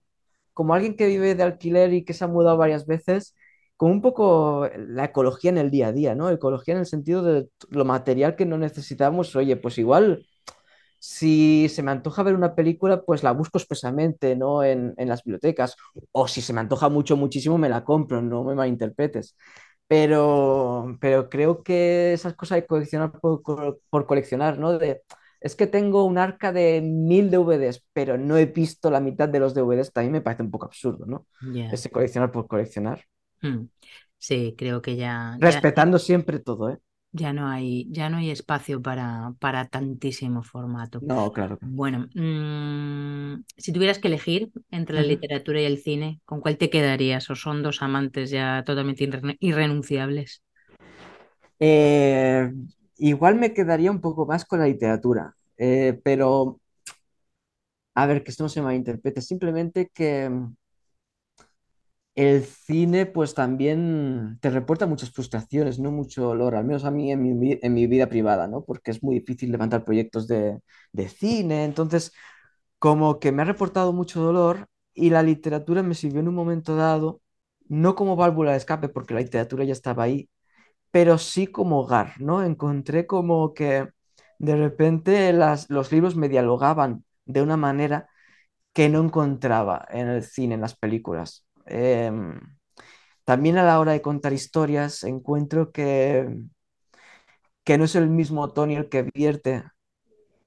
[0.53, 3.35] como alguien que vive de alquiler y que se ha mudado varias veces,
[3.77, 6.29] como un poco la ecología en el día a día, ¿no?
[6.29, 9.35] Ecología en el sentido de lo material que no necesitamos.
[9.37, 10.25] Oye, pues igual
[10.99, 14.63] si se me antoja ver una película, pues la busco expresamente, ¿no?
[14.63, 15.75] En, en las bibliotecas.
[16.11, 19.35] O si se me antoja mucho, muchísimo, me la compro, no me malinterpretes.
[19.87, 23.41] Pero, pero creo que esas cosas de coleccionar por,
[23.89, 24.77] por- coleccionar, ¿no?
[25.41, 29.39] Es que tengo un arca de mil DVDs, pero no he visto la mitad de
[29.39, 31.27] los DVDs, también me parece un poco absurdo, ¿no?
[31.69, 33.05] Ese coleccionar por coleccionar.
[33.41, 33.65] Mm.
[34.17, 36.77] Sí, creo que ya, ya, Respetando siempre todo, ¿eh?
[37.11, 41.05] ya no hay, ya no hay espacio para, para tantísimo formato.
[41.07, 41.61] No, claro.
[41.61, 46.69] Bueno, mm, si tuvieras que elegir entre la literatura y el cine, ¿con cuál te
[46.69, 47.29] quedarías?
[47.29, 50.43] ¿O son dos amantes ya totalmente irre- irrenunciables?
[51.59, 52.51] Eh,
[52.99, 56.59] igual me quedaría un poco más con la literatura, eh, pero
[57.95, 60.29] a ver, que esto no se malinterprete, simplemente que
[62.15, 67.11] el cine pues también te reporta muchas frustraciones, no mucho dolor, al menos a mí
[67.11, 68.63] en mi, en mi vida privada, ¿no?
[68.65, 70.59] Porque es muy difícil levantar proyectos de,
[70.91, 72.11] de cine, entonces
[72.79, 76.75] como que me ha reportado mucho dolor y la literatura me sirvió en un momento
[76.75, 77.21] dado,
[77.69, 80.29] no como válvula de escape, porque la literatura ya estaba ahí,
[80.91, 82.43] pero sí como hogar, ¿no?
[82.43, 83.89] Encontré como que
[84.39, 88.09] de repente las, los libros me dialogaban de una manera
[88.73, 91.45] que no encontraba en el cine, en las películas.
[91.65, 92.39] Em,
[93.25, 96.27] también a la hora de contar historias encuentro que,
[97.63, 99.63] que no es el mismo Tony el que vierte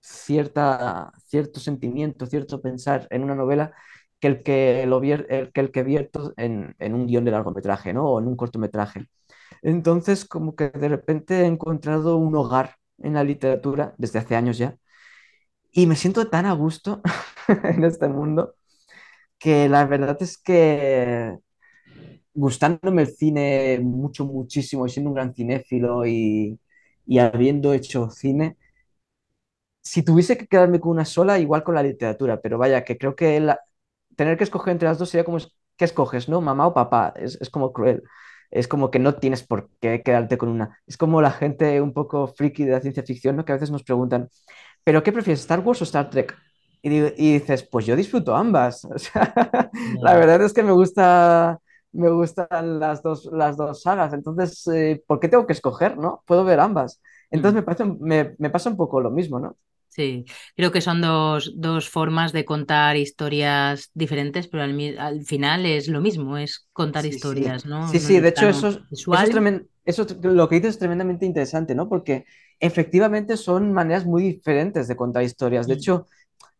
[0.00, 3.74] cierta, cierto sentimiento, cierto pensar en una novela
[4.20, 7.32] que el que, lo vier- el, que, el que vierto en, en un guion de
[7.32, 8.06] largometraje, ¿no?
[8.10, 9.08] O en un cortometraje.
[9.62, 14.58] Entonces, como que de repente he encontrado un hogar en la literatura desde hace años
[14.58, 14.76] ya
[15.72, 17.00] y me siento tan a gusto
[17.64, 18.54] en este mundo
[19.38, 21.38] que la verdad es que
[22.34, 26.58] gustándome el cine mucho, muchísimo y siendo un gran cinéfilo y,
[27.06, 28.56] y habiendo hecho cine,
[29.82, 33.16] si tuviese que quedarme con una sola, igual con la literatura, pero vaya, que creo
[33.16, 33.60] que la-
[34.16, 35.38] tener que escoger entre las dos sería como,
[35.76, 36.40] ¿qué escoges, no?
[36.40, 38.02] Mamá o papá, es, es como cruel.
[38.52, 40.78] Es como que no tienes por qué quedarte con una.
[40.86, 43.44] Es como la gente un poco friki de la ciencia ficción, ¿no?
[43.46, 44.30] Que a veces nos preguntan,
[44.84, 46.36] ¿pero qué prefieres, Star Wars o Star Trek?
[46.82, 48.84] Y, di- y dices, pues yo disfruto ambas.
[48.94, 49.32] O sea,
[50.02, 51.60] la verdad es que me gusta,
[51.92, 54.12] me gustan las dos, las dos sagas.
[54.12, 56.22] Entonces, eh, ¿por qué tengo que escoger, no?
[56.26, 57.00] Puedo ver ambas.
[57.30, 57.56] Entonces Mm.
[57.56, 59.56] me parece, me, me pasa un poco lo mismo, ¿no?
[59.94, 60.24] Sí,
[60.56, 65.86] creo que son dos, dos formas de contar historias diferentes, pero al, al final es
[65.88, 67.80] lo mismo, es contar Sí, sí, historias, ¿no?
[67.84, 70.78] sí, sí, de hecho eso, es- eso es tremendo, eso es- lo que dices es
[70.78, 71.88] tremendamente interesante, ¿no?
[71.88, 72.24] Porque
[72.60, 75.66] efectivamente son maneras muy diferentes de contar historias.
[75.66, 76.06] De hecho,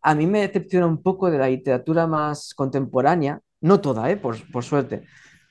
[0.03, 4.16] a mí me decepciona un poco de la literatura más contemporánea, no toda, ¿eh?
[4.18, 5.05] Por, por suerte,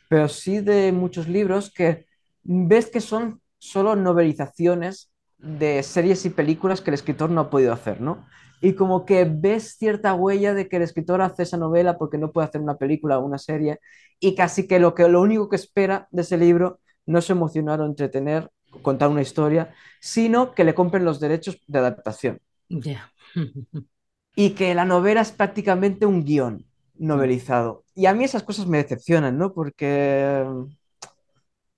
[0.10, 2.08] pero sí de muchos libros que
[2.44, 5.11] ves que son solo novelizaciones
[5.42, 8.26] de series y películas que el escritor no ha podido hacer, ¿no?
[8.62, 12.32] Y como que ves cierta huella de que el escritor hace esa novela porque no
[12.32, 13.80] puede hacer una película o una serie
[14.20, 17.82] y casi que lo, que lo único que espera de ese libro no es emocionar
[17.82, 18.50] o entretener,
[18.84, 22.40] contar una historia, sino que le compren los derechos de adaptación
[22.70, 23.12] Ya.
[24.36, 26.66] y que la novela es prácticamente un guion
[26.96, 27.86] novelizado.
[27.96, 29.54] Y a mí esas cosas me decepcionan, ¿no?
[29.54, 30.46] Porque,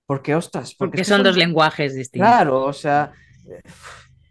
[0.05, 2.41] porque, ostras, porque Porque que son dos son, lenguajes distintos.
[2.41, 3.13] claro, o sea,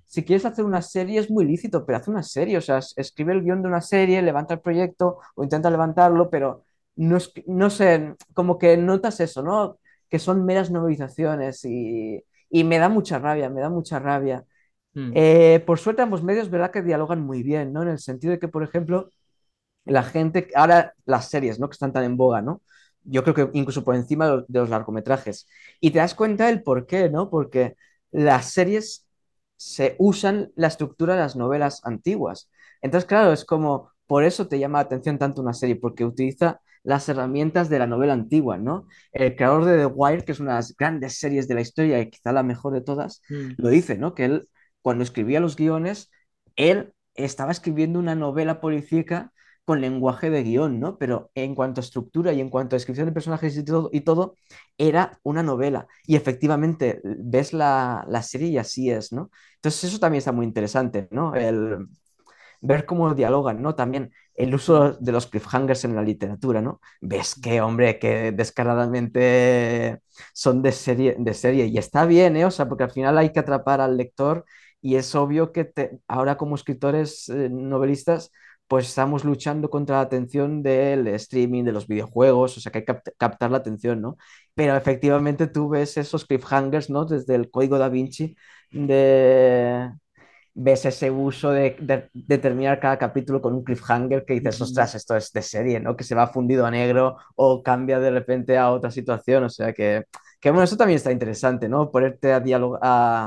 [0.07, 2.93] si quieres hacer una serie es muy lícito, pero haz una serie, o sea, es-
[2.97, 6.65] escribe el guion de una serie, levanta el proyecto o intenta levantarlo, pero
[6.97, 9.79] no, es, no sé, como que notas eso, ¿no?
[10.11, 14.45] Que son meras novelizaciones y, y me da mucha rabia, me da mucha rabia.
[14.95, 16.71] Mm, Eh, por suerte ambos medios, ¿verdad?
[16.73, 17.83] Que dialogan muy bien, ¿no?
[17.83, 19.11] En el sentido de que, por ejemplo,
[19.85, 21.69] la gente, ahora las series, ¿no?
[21.69, 22.63] Que están tan en boga, ¿no?
[23.05, 25.49] Yo creo que incluso por encima de los, de los largometrajes.
[25.81, 27.31] Y te das cuenta del por qué, ¿no?
[27.31, 27.77] Porque
[28.13, 29.07] las series
[29.57, 32.51] se usan la estructura de las novelas antiguas.
[32.81, 36.61] Entonces, claro, es como, por eso te llama la atención tanto una serie, porque utiliza
[36.83, 38.89] las herramientas de la novela antigua, ¿no?
[39.13, 42.01] El creador de The Wire, que es una de las grandes series de la historia
[42.01, 44.15] y quizá la mejor de todas, mm, lo dice, ¿no?
[44.15, 44.49] Que él,
[44.83, 46.11] cuando escribía los guiones,
[46.57, 49.33] él estaba escribiendo una novela policíaca
[49.65, 50.99] con lenguaje de guion, ¿no?
[50.99, 54.01] Pero en cuanto a estructura y en cuanto a descripción de personajes y todo, y
[54.03, 54.37] todo
[54.79, 55.87] era una novela.
[56.07, 59.31] Y efectivamente, ves la, la serie y así es, ¿no?
[59.57, 61.35] Entonces eso también está muy interesante, ¿no?
[61.35, 61.87] El
[62.61, 63.75] ver cómo dialogan, ¿no?
[63.75, 66.81] También el uso de los cliffhangers en la literatura, ¿no?
[67.01, 70.01] Ves que, hombre, que descaradamente
[70.33, 71.67] son de serie, de serie.
[71.67, 72.45] Y está bien, ¿eh?
[72.47, 74.45] O sea, porque al final hay que atrapar al lector
[74.81, 78.31] y es obvio que te- ahora como escritores, eh, novelistas,
[78.73, 82.85] pues estamos luchando contra la atención del streaming, de los videojuegos, o sea que hay
[82.87, 84.17] que capt- captar la atención, ¿no?
[84.55, 87.05] Pero efectivamente tú ves esos cliffhangers, ¿no?
[87.05, 88.35] Desde el código Da Vinci
[88.71, 89.91] de
[90.55, 94.95] ves ese uso de, de, de, terminar cada capítulo con un cliffhanger que dices, ostras,
[94.95, 95.97] esto es de serie, ¿no?
[95.97, 99.45] Que se va fundido a negro o cambia de repente a otra situación.
[99.45, 100.05] O sea que,
[100.41, 101.91] que bueno, eso también está interesante, ¿no?
[101.91, 103.25] Ponerte a, dialogar, a,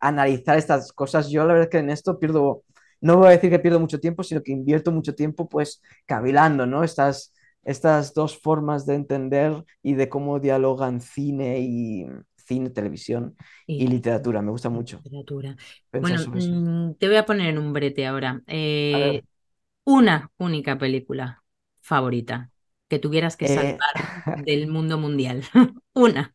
[0.00, 1.28] a analizar estas cosas.
[1.30, 2.62] Yo la verdad es que en esto pierdo,
[3.00, 6.66] no voy a decir que pierdo mucho tiempo, sino que invierto mucho tiempo pues cavilando,
[6.66, 6.84] ¿no?
[6.84, 7.34] Estas,
[7.64, 13.36] estas dos formas de entender y de cómo dialogan cine y cine, televisión
[13.76, 14.42] y y literatura.
[14.42, 15.56] Me gusta mucho literatura.
[15.90, 18.42] pensar Bueno, mm, te voy a poner en un brete ahora.
[18.46, 19.22] Eh,
[19.84, 21.44] una única película
[21.82, 22.50] favorita
[22.88, 23.90] que tuvieras que eh, salvar
[24.34, 25.44] del mundo mundial.
[25.94, 26.32] Una.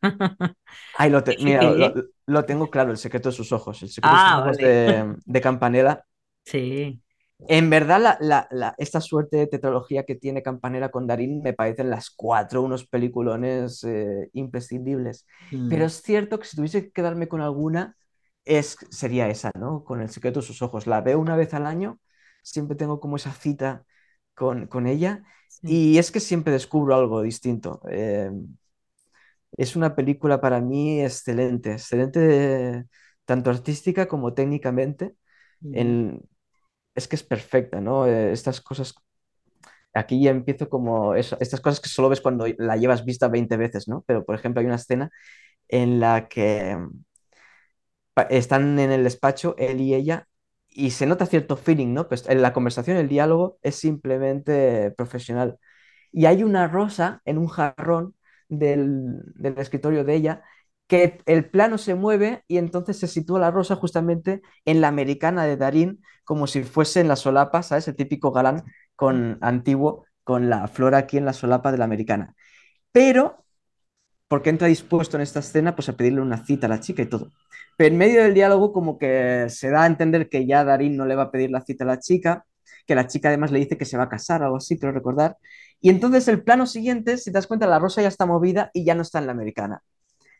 [0.92, 1.92] ay, lo te- mira, Difícil, lo,
[2.26, 3.82] lo tengo claro, El secreto de sus ojos.
[3.82, 4.60] El secreto de sus Ah, ojos vale.
[4.60, 6.04] de, de Campanella.
[6.44, 7.02] Sí.
[7.48, 11.52] En verdad, la, la- la- esta suerte de tetralogía que tiene Campanella con Darín me
[11.52, 15.26] parecen las cuatro unos peliculones eh, imprescindibles.
[15.66, 17.96] Pero Mm, es cierto que si tuviese que quedarme con alguna,
[18.44, 19.82] es, sería esa, ¿no?
[19.84, 20.86] Con El secreto de sus ojos.
[20.86, 21.98] La veo una vez al año,
[22.42, 23.84] siempre tengo como esa cita
[24.34, 25.24] con, con ella.
[25.48, 25.68] sí.
[25.68, 27.80] Y es que siempre descubro algo distinto.
[27.90, 28.30] Eh,
[29.56, 32.86] Es una película para mí excelente, excelente
[33.24, 35.14] tanto artística como técnicamente.
[35.72, 36.22] En-
[36.94, 38.06] es que es perfecta, ¿no?
[38.06, 38.94] Eh, estas cosas,
[39.94, 43.88] aquí ya empiezo como estas cosas que solo ves cuando la llevas vista 20 veces,
[43.88, 44.04] ¿no?
[44.06, 45.10] Pero, por ejemplo, hay una escena
[45.68, 46.76] en la que
[48.14, 50.28] pa- están en el despacho él y ella
[50.68, 52.08] y se nota cierto feeling, ¿no?
[52.08, 55.58] Pues en la conversación, el diálogo es simplemente profesional.
[56.12, 58.16] Y hay una rosa en un jarrón
[58.48, 60.42] del, del escritorio de ella
[60.92, 65.46] que el plano se mueve y entonces se sitúa la rosa justamente en la americana
[65.46, 67.88] de Darín, como si fuese en la solapa, ¿sabes?
[67.88, 68.64] El típico galán
[68.94, 72.34] con, antiguo con la flor aquí en la solapa de la americana.
[72.92, 73.42] Pero
[74.28, 77.06] porque entra dispuesto en esta escena pues a pedirle una cita a la chica y
[77.06, 77.30] todo.
[77.78, 81.06] Pero en medio del diálogo como que se da a entender que ya Darín no
[81.06, 82.44] le va a pedir la cita a la chica,
[82.86, 84.92] que la chica además le dice que se va a casar o algo así, creo
[84.92, 85.38] recordar.
[85.80, 88.84] Y entonces el plano siguiente, si te das cuenta, la rosa ya está movida y
[88.84, 89.82] ya no está en la americana.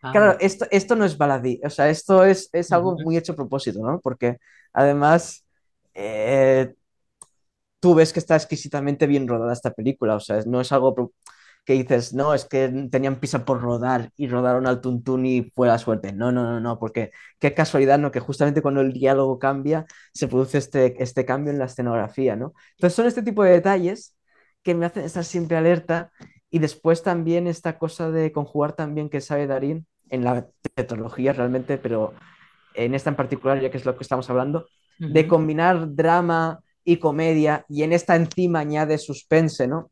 [0.02, 3.32] Ah, Claro, esto, esto no es baladí, o sea, esto es, es algo muy hecho
[3.32, 4.00] a propósito, ¿no?
[4.00, 4.38] Porque
[4.72, 5.46] además
[5.94, 6.74] eh,
[7.80, 11.12] tú ves que está exquisitamente bien rodada esta película, o sea, no es algo
[11.64, 15.68] que dices, no, es que tenían prisa por rodar y rodaron al tuntún y fue
[15.68, 16.12] la suerte.
[16.12, 18.10] No, no, no, no, porque qué casualidad, ¿no?
[18.10, 22.54] Que justamente cuando el diálogo cambia, se produce este, este cambio en la escenografía, ¿no?
[22.72, 24.16] Entonces son este tipo de detalles
[24.62, 26.12] que me hacen estar siempre alerta
[26.50, 31.78] y después también esta cosa de conjugar también que sabe Darín en la tetralogía realmente,
[31.78, 32.14] pero
[32.74, 34.66] en esta en particular, ya que es lo que estamos hablando,
[35.06, 39.90] de combinar drama y comedia y en esta encima añade suspense, ¿no?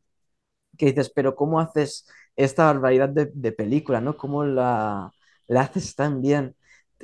[0.77, 4.17] Que dices, pero ¿cómo haces esta barbaridad de, de película, ¿no?
[4.17, 5.11] ¿Cómo la,
[5.47, 6.55] la haces tan bien?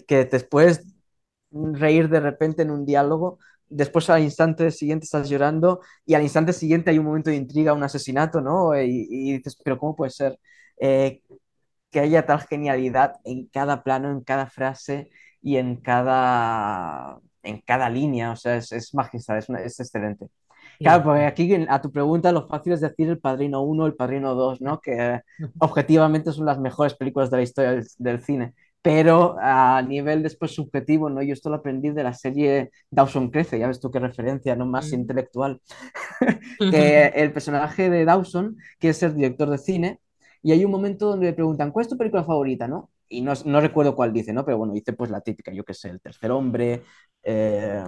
[0.07, 0.85] Que puedes
[1.51, 3.39] reír de repente en un diálogo,
[3.69, 7.73] después al instante siguiente estás llorando y al instante siguiente hay un momento de intriga,
[7.73, 8.79] un asesinato, ¿no?
[8.81, 10.39] Y, y dices, pero ¿cómo puede ser?
[10.79, 11.21] Eh,
[11.91, 15.09] que haya tal genialidad en cada plano, en cada frase
[15.41, 18.31] y en cada, en cada línea.
[18.31, 20.27] O sea, es, es magistral, es, una- es excelente.
[20.81, 24.35] Claro, porque aquí a tu pregunta lo fácil es decir El Padrino uno El Padrino
[24.35, 24.79] dos ¿no?
[24.79, 25.21] Que
[25.57, 28.53] objetivamente son las mejores películas de la historia del, del cine.
[28.81, 31.21] Pero a nivel después subjetivo, ¿no?
[31.21, 34.65] Yo esto lo aprendí de la serie Dawson Crece, ya ves tú qué referencia, ¿no?
[34.65, 35.61] Más intelectual.
[36.69, 39.99] Que el personaje de Dawson quiere ser director de cine
[40.47, 42.89] y hay un momento donde le preguntan, ¿cuál es tu película favorita, no?
[43.09, 44.45] y no, recuerdo cuál dice, ¿no?
[44.45, 46.83] Pero bueno, dice pues la típica, yo qué sé, el tercer hombre,
[47.23, 47.83] eh,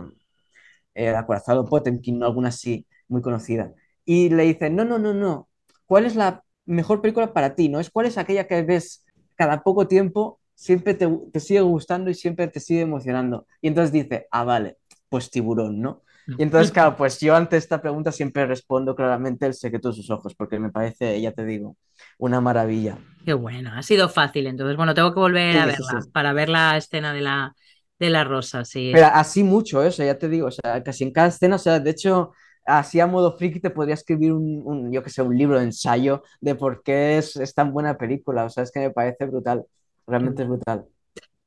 [0.94, 3.74] el acorazado Potemkin, alguna así muy conocida.
[4.06, 5.50] Y le dice, no, no, no, no,
[5.86, 7.70] ¿cuál es la mejor película para ti?
[7.70, 9.06] ¿No es cuál es aquella que ves
[9.36, 13.48] cada poco tiempo, siempre te sigue gustando y siempre te sigue emocionando?
[13.62, 14.78] Y entonces dice, ah, vale,
[15.10, 16.04] pues tiburón, ¿no?
[16.38, 20.10] Y entonces, claro, pues yo ante esta pregunta siempre respondo claramente el secreto de sus
[20.10, 21.76] ojos, porque me parece, ya te digo,
[22.18, 22.98] una maravilla.
[23.26, 24.48] Qué bueno, ha sido fácil.
[24.48, 27.56] Entonces, bueno, tengo que volver a verla sí, para ver la escena de la,
[27.98, 28.92] de la rosa, sí.
[28.94, 29.88] Pero así mucho, ¿eh?
[29.88, 32.32] o sea, ya te digo, o sea, casi en cada escena, o sea, de hecho,
[32.66, 35.66] así a modo friki te podría escribir un, un yo que sé, un libro de
[35.66, 39.26] ensayo de por qué es, es, tan buena película, o sea, es que me parece
[39.26, 39.66] brutal,
[40.06, 40.86] realmente es brutal.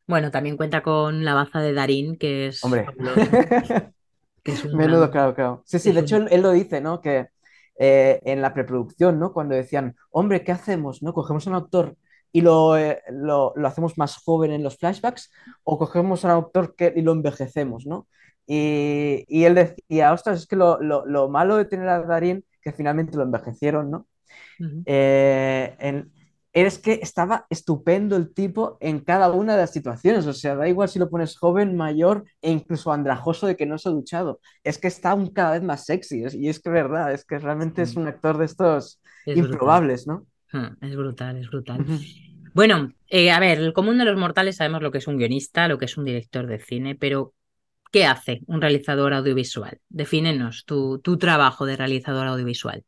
[0.07, 2.63] Bueno, también cuenta con la baza de Darín, que es...
[2.65, 2.87] Hombre.
[4.43, 5.11] que es un Menudo, gran...
[5.11, 5.63] claro, claro.
[5.65, 7.01] Sí, sí, es de hecho él lo dice, ¿no?
[7.01, 7.29] Que
[7.79, 9.33] eh, en la preproducción, ¿no?
[9.33, 11.03] Cuando decían, hombre, ¿qué hacemos?
[11.03, 11.13] ¿No?
[11.15, 11.97] Cogemos a un actor
[12.31, 15.31] y lo, eh, lo, lo, hacemos más joven en los flashbacks
[15.65, 18.09] o cogemos a un autor que, y lo envejecemos, ¿no?
[18.47, 22.73] Y, y él decía, ostras, es que lo, lo, malo de tener a Darín, que
[22.73, 24.07] finalmente lo envejecieron, ¿no?
[24.61, 24.83] Uh -huh.
[24.87, 26.13] eh, en,
[26.53, 30.27] es que estaba estupendo el tipo en cada una de las situaciones.
[30.27, 33.79] O sea, da igual si lo pones joven, mayor e incluso andrajoso de que no
[33.79, 34.41] se ha duchado.
[34.63, 36.25] Es que está aún cada vez más sexy.
[36.33, 40.05] Y es que es verdad, es que realmente es un actor de estos es improbables,
[40.07, 40.27] brutal.
[40.53, 40.87] ¿no?
[40.87, 41.87] Es brutal, es brutal.
[42.55, 45.69] Bueno, eh, a ver, el común de los mortales sabemos lo que es un guionista,
[45.69, 47.33] lo que es un director de cine, pero
[47.91, 49.79] ¿qué hace un realizador audiovisual?
[49.89, 52.85] Defínenos tu, tu trabajo de realizador audiovisual.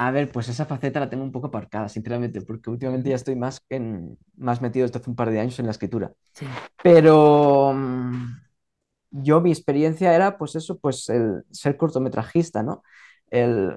[0.00, 3.34] A ver, pues esa faceta la tengo un poco aparcada, sinceramente, porque últimamente ya estoy
[3.34, 6.12] más, en, más metido desde hace un par de años en la escritura.
[6.34, 6.46] Sí.
[6.84, 8.36] Pero mm,
[9.10, 12.84] yo mi experiencia era, pues eso, pues el ser cortometrajista, ¿no?
[13.28, 13.76] El,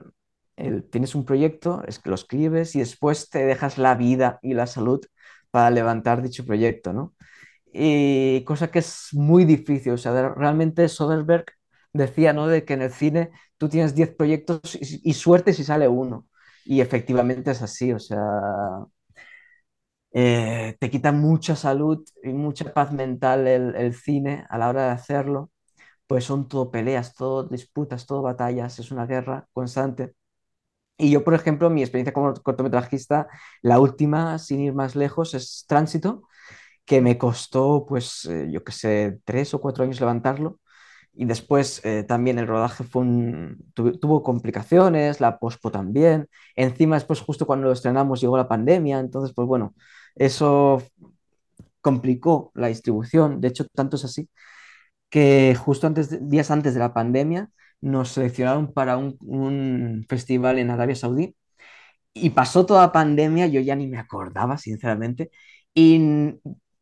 [0.58, 4.54] el, tienes un proyecto, es que lo escribes y después te dejas la vida y
[4.54, 5.04] la salud
[5.50, 7.16] para levantar dicho proyecto, ¿no?
[7.74, 11.48] Y cosa que es muy difícil, o sea, realmente Soderbergh
[11.94, 12.48] decía, ¿no?
[12.48, 16.28] De que en el cine tú tienes 10 proyectos y, suerte si sale uno.
[16.66, 18.20] Y efectivamente es así, o sea,
[20.14, 24.86] eh, te quita mucha salud y mucha paz mental el, el, cine a la hora
[24.88, 25.52] de hacerlo,
[26.08, 30.16] pues son todo peleas, todo disputas, todo batallas, es una guerra constante.
[30.98, 33.28] Y yo, por ejemplo, mi experiencia como cortometrajista,
[33.64, 36.24] la última, sin ir más lejos, es Tránsito,
[36.86, 40.61] que me costó, pues, eh, yo qué sé, tres o cuatro años levantarlo
[41.14, 42.86] y después eh, también el rodaje
[43.74, 46.28] tuvo, complicaciones, la pospo también.
[46.56, 49.76] Encima después justo cuando lo estrenamos llegó la pandemia, entonces pues bueno,
[50.16, 50.82] eso
[51.82, 53.42] complicó la distribución.
[53.42, 54.30] De hecho, tanto es así
[55.10, 57.50] que justo antes días antes de la pandemia
[57.82, 61.36] nos seleccionaron para un, un festival en Arabia Saudí
[62.14, 65.32] y pasó toda pandemia, yo ya ni me acordaba, sinceramente,
[65.74, 66.40] y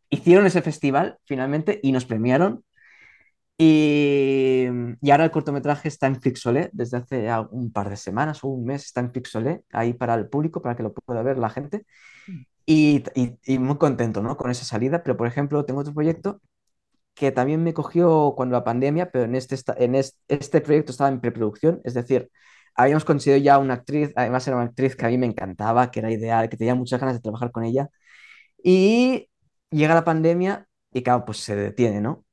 [0.10, 2.64] hicieron ese festival finalmente y nos premiaron
[3.60, 4.68] y,
[5.02, 8.66] y, ahora el cortometraje está en Fixolé desde hace un par de semanas o un
[8.66, 11.86] mes, está en Fixolé ahí para el público, para que lo pueda ver la gente.
[12.66, 14.38] Y, y, y, muy contento ¿no?
[14.38, 15.04] con esa salida.
[15.04, 16.42] Pero, por ejemplo, tengo otro proyecto
[17.16, 21.10] que también me cogió cuando la pandemia, pero en este, en este, este proyecto estaba
[21.10, 22.32] en preproducción, es decir,
[22.76, 26.00] habíamos conseguido ya una actriz, además era una actriz que a mí me encantaba, que
[26.00, 27.90] era ideal, que tenía muchas ganas de trabajar con ella.
[28.64, 29.30] Y
[29.72, 32.26] llega la pandemia y, claro, pues se detiene, ¿no?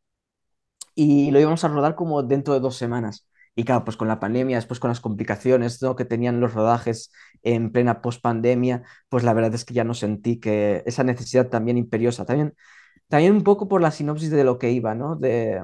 [0.97, 3.29] Y lo íbamos a rodar como dentro de dos semanas.
[3.55, 5.97] Y claro, pues con la pandemia, después con las complicaciones ¿no?
[5.97, 10.41] que tenían los rodajes en plena post-pandemia, pues la verdad es que ya no sentí
[10.41, 12.25] que esa necesidad también imperiosa.
[12.27, 12.55] También,
[13.09, 15.17] también un poco por la sinopsis de lo que iba, ¿no?
[15.17, 15.63] De,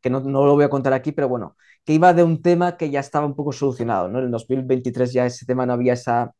[0.00, 2.76] que no, no, lo voy a contar aquí, pero bueno, que iba de un tema
[2.76, 4.18] que ya estaba un poco solucionado, ¿no?
[4.18, 6.32] En el 2023 ya ese tema no había esa,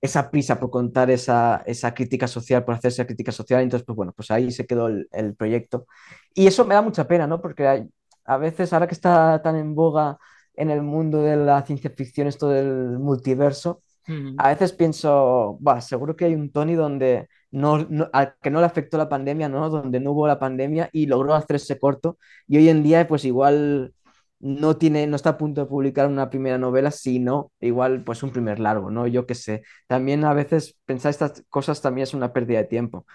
[0.00, 3.62] esa prisa por contar esa, esa, crítica social, por hacer esa crítica social.
[3.62, 5.86] Entonces, pues bueno, pues ahí se quedó el, el proyecto.
[6.34, 7.40] Y eso me da mucha pena, ¿no?
[7.40, 7.88] Porque hay,
[8.24, 10.18] a veces, ahora que está tan en boga
[10.54, 14.34] en el mundo de la ciencia ficción, esto del multiverso, uh -huh.
[14.38, 18.60] a veces pienso, bah, seguro que hay un Tony donde no, no, al que no
[18.60, 19.68] le afectó la pandemia, ¿no?
[19.70, 22.18] Donde no hubo la pandemia y logró hacer ese corto.
[22.46, 23.92] Y hoy en día, pues igual
[24.40, 28.30] no tiene, no está a punto de publicar una primera novela, sino igual pues un
[28.30, 29.06] primer largo, ¿no?
[29.06, 29.62] Yo qué sé.
[29.86, 33.06] También a veces pensar estas cosas también es una pérdida de tiempo.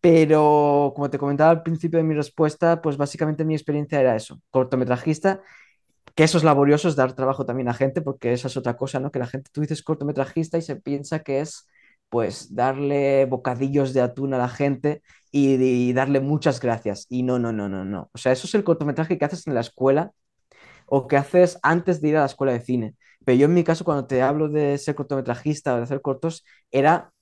[0.00, 4.40] Pero como te comentaba al principio de mi respuesta, pues básicamente mi experiencia era eso,
[4.50, 5.42] cortometrajista,
[6.14, 9.00] que eso es laborioso, es dar trabajo también a gente, porque esa es otra cosa,
[9.00, 9.10] ¿no?
[9.12, 11.68] Que la gente, tú dices cortometrajista y se piensa que es
[12.08, 15.02] pues darle bocadillos de atún a la gente
[15.32, 17.06] y, y darle muchas gracias.
[17.08, 18.10] Y no, no, no, no, no.
[18.14, 20.12] O sea, eso es el cortometraje que haces en la escuela
[20.86, 22.94] o que haces antes de ir a la escuela de cine.
[23.24, 26.44] Pero yo en mi caso, cuando te hablo de ser cortometrajista o de hacer cortos,
[26.70, 27.12] era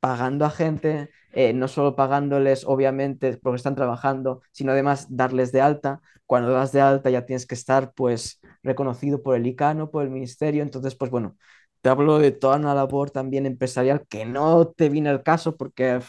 [0.00, 5.60] pagando a gente, eh, no solo pagándoles, obviamente, porque están trabajando, sino además darles de
[5.62, 6.00] alta.
[6.26, 10.10] Cuando das de alta ya tienes que estar, pues, reconocido por el ICANO, por el
[10.10, 10.62] ministerio.
[10.62, 11.36] Entonces, pues bueno,
[11.80, 16.00] te hablo de toda una labor también empresarial que no te viene al caso porque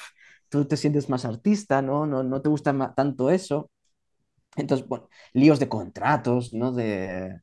[0.49, 2.05] tú te sientes más artista, ¿no?
[2.05, 3.69] No, no te gusta tanto eso.
[4.55, 6.71] Entonces, bueno, líos de contratos, ¿no?
[6.71, 7.35] De,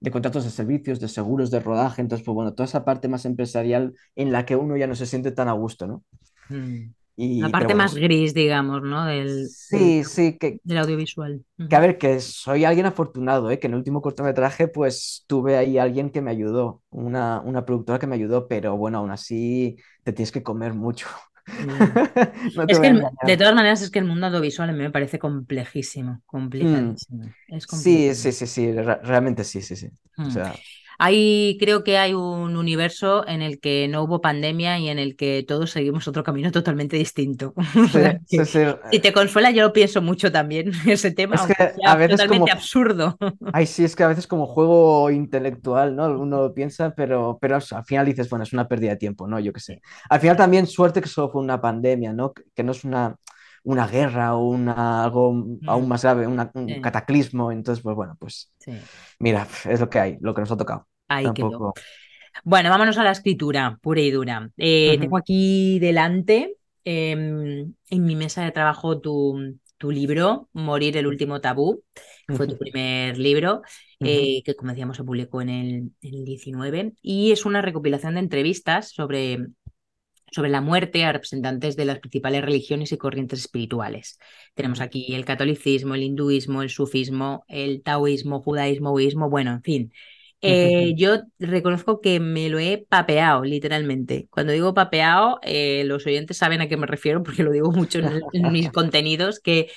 [0.00, 2.02] de contratos de servicios, de seguros, de rodaje.
[2.02, 5.06] Entonces, pues bueno, toda esa parte más empresarial en la que uno ya no se
[5.06, 6.04] siente tan a gusto, ¿no?
[6.48, 6.92] Mm.
[7.16, 9.06] Y, la parte más gris, digamos, ¿no?
[9.06, 11.44] Del, sí, sí, que, del audiovisual.
[11.68, 13.60] Que a ver, que soy alguien afortunado, ¿eh?
[13.60, 18.00] que en el último cortometraje pues tuve ahí alguien que me ayudó, una, una productora
[18.00, 21.06] que me ayudó, pero bueno, aún así te tienes que comer mucho.
[22.68, 26.22] es que de todas maneras es que el mundo audiovisual a mí me parece complejísimo,
[26.26, 27.24] complicadísimo.
[27.24, 27.60] Mm.
[27.60, 29.90] sí, sí, sí, sí, realmente sí, sí, sí.
[30.16, 30.30] O mm.
[30.30, 30.54] sea...
[30.98, 35.16] Ahí creo que hay un universo en el que no hubo pandemia y en el
[35.16, 37.54] que todos seguimos otro camino totalmente distinto.
[38.90, 41.36] Si te consuela, yo lo pienso mucho también, ese tema.
[41.36, 43.16] Es que a veces totalmente absurdo.
[43.52, 46.06] Ay, sí, es que a veces como juego intelectual, ¿no?
[46.18, 49.38] Uno lo piensa, pero, pero al final dices, bueno, es una pérdida de tiempo, ¿no?
[49.40, 49.82] Yo qué sé.
[50.08, 52.32] Al final también suerte que solo fue una pandemia, ¿no?
[52.32, 53.16] Que no es una
[53.64, 57.50] una guerra o una, algo aún más grave, un cataclismo.
[57.50, 58.52] Entonces, pues bueno, pues
[59.18, 60.86] mira, es lo que hay, lo que nos ha tocado.
[61.08, 61.26] Ahí
[62.44, 64.50] Bueno, vámonos a la escritura pura y dura.
[64.56, 71.06] Eh, tengo aquí delante, em, en mi mesa de trabajo, tu, tu libro, Morir el
[71.06, 71.82] último tabú.
[72.28, 73.62] Fue tu primer libro,
[74.00, 78.14] eh, que como decíamos se publicó en el, en el 19, y es una recopilación
[78.14, 79.46] de entrevistas sobre
[80.34, 84.18] sobre la muerte a representantes de las principales religiones y corrientes espirituales.
[84.54, 89.92] Tenemos aquí el catolicismo, el hinduismo, el sufismo, el taoísmo, judaísmo, budismo, bueno, en fin.
[90.40, 94.26] Eh, yo reconozco que me lo he papeado, literalmente.
[94.28, 98.00] Cuando digo papeado, eh, los oyentes saben a qué me refiero porque lo digo mucho
[98.00, 99.68] en, mis contenidos, que,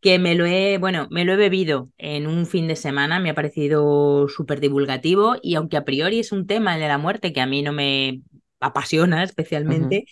[0.00, 3.28] que me lo he, bueno, me lo he bebido en un fin de semana, me
[3.28, 7.32] ha parecido súper divulgativo y aunque a priori es un tema el de la muerte
[7.32, 8.22] que a mí no me
[8.66, 10.06] apasiona especialmente,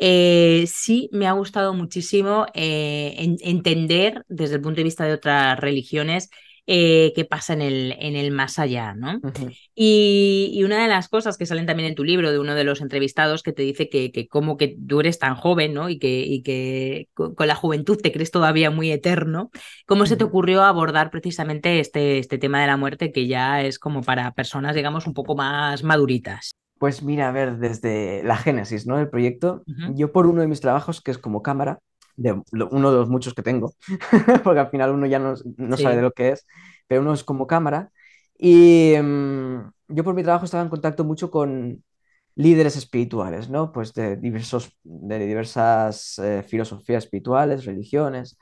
[0.00, 5.58] eh, sí me ha gustado muchísimo eh, entender desde el punto de vista de otras
[5.58, 6.30] religiones
[6.70, 9.22] eh, qué pasa en el, en el más allá, ¿no?
[9.74, 12.82] y, una de las cosas que salen también en tu libro de uno de los
[12.82, 15.88] entrevistados que te dice que, que como que tú eres tan joven, ¿no?
[15.88, 19.50] Y que, y que con, la juventud te crees todavía muy eterno,
[19.86, 23.78] ¿cómo se te ocurrió abordar precisamente este, este tema de la muerte que ya es
[23.78, 26.54] como para personas, digamos, un poco más maduritas?
[26.78, 28.96] Pues mira, a ver, desde la génesis, ¿no?
[28.96, 29.62] Del proyecto,
[29.94, 31.80] yo por uno de mis trabajos, que es como cámara,
[32.16, 32.32] de
[32.70, 33.72] uno de los muchos que tengo,
[34.44, 35.36] porque al final uno ya no,
[35.76, 36.46] sabe de lo que es,
[36.86, 37.90] pero uno es como cámara,
[38.38, 41.82] y mm, yo por mi trabajo estaba en contacto mucho con
[42.36, 43.72] líderes espirituales, ¿no?
[43.72, 48.38] Pues de, diversos, de diversas eh, filosofías espirituales, religiones,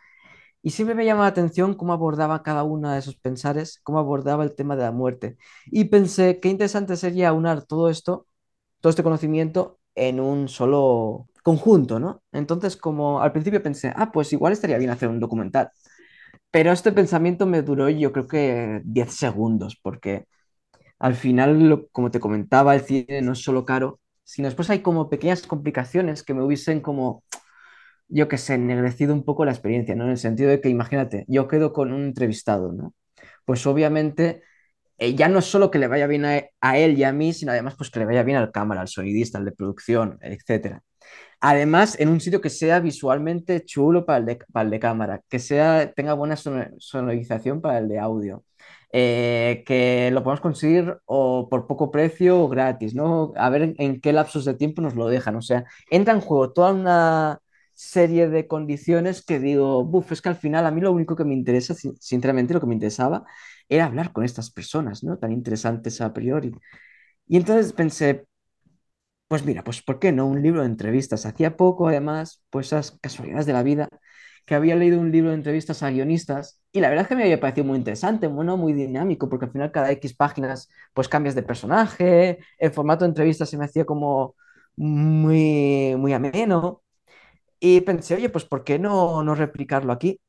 [0.66, 4.42] y siempre me llama la atención cómo abordaba cada uno de esos pensares, cómo abordaba
[4.42, 5.36] el tema de la muerte.
[5.66, 8.26] Y pensé, qué interesante sería unar todo esto,
[8.80, 12.24] todo este conocimiento en un solo conjunto, ¿no?
[12.32, 15.70] Entonces, como al principio pensé, ah, pues igual estaría bien hacer un documental.
[16.50, 20.26] Pero este pensamiento me duró yo creo que 10 segundos, porque
[20.98, 25.10] al final, como te comentaba, el cine no es solo caro, sino después hay como
[25.10, 27.22] pequeñas complicaciones que me hubiesen como
[28.09, 30.04] yo que sé, ennegrecido un poco la experiencia, ¿no?
[30.04, 32.94] En el sentido de que, imagínate, yo quedo con un entrevistado, ¿no?
[33.44, 34.42] Pues obviamente
[34.98, 37.74] eh, ya no solo que le vaya bien a, él y a mí, sino además
[37.76, 40.80] pues que le vaya bien al cámara, al sonidista, al de producción, etc.
[41.40, 45.22] Además, en un sitio que sea visualmente chulo para el de, para el de cámara,
[45.28, 48.44] que sea, tenga buena sonorización para el de audio,
[48.92, 53.32] eh, que lo podemos conseguir o por poco precio o gratis, ¿no?
[53.36, 55.36] A ver en qué lapsos de tiempo nos lo dejan.
[55.36, 57.40] O sea, entra en juego toda una
[57.77, 61.24] serie de condiciones que digo, buf, es que al final a mí lo único que
[61.24, 63.24] me interesa, sinceramente lo que me interesaba,
[63.68, 65.18] era hablar con estas personas, ¿no?
[65.18, 66.53] Tan interesantes a priori.
[67.29, 68.27] Y entonces pensé,
[69.29, 71.27] pues mira, pues ¿por qué no un libro de entrevistas?
[71.27, 73.89] Hacía poco, además, pues esas casualidades de la vida,
[74.45, 77.24] que había leído un libro de entrevistas a guionistas y la verdad es que me
[77.24, 81.35] había parecido muy interesante, bueno, muy dinámico, porque al final cada X páginas pues cambias
[81.35, 84.37] de personaje, el formato de entrevistas se me hacía como
[84.77, 86.83] muy, muy ameno.
[87.61, 90.20] Y pensé, oye, pues ¿por qué no, no replicarlo aquí?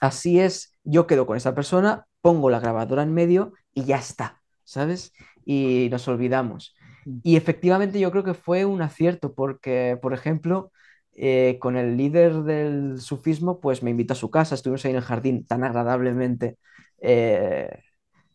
[0.00, 4.40] Así es, yo quedo con esa persona, pongo la grabadora en medio y ya está,
[4.64, 5.12] ¿sabes?
[5.44, 6.74] Y nos olvidamos.
[7.04, 7.18] Mm.
[7.22, 10.72] Y efectivamente yo creo que fue un acierto porque, por ejemplo,
[11.14, 14.98] eh, con el líder del sufismo, pues me invitó a su casa, estuvimos ahí en
[14.98, 16.58] el jardín tan agradablemente
[17.00, 17.70] eh,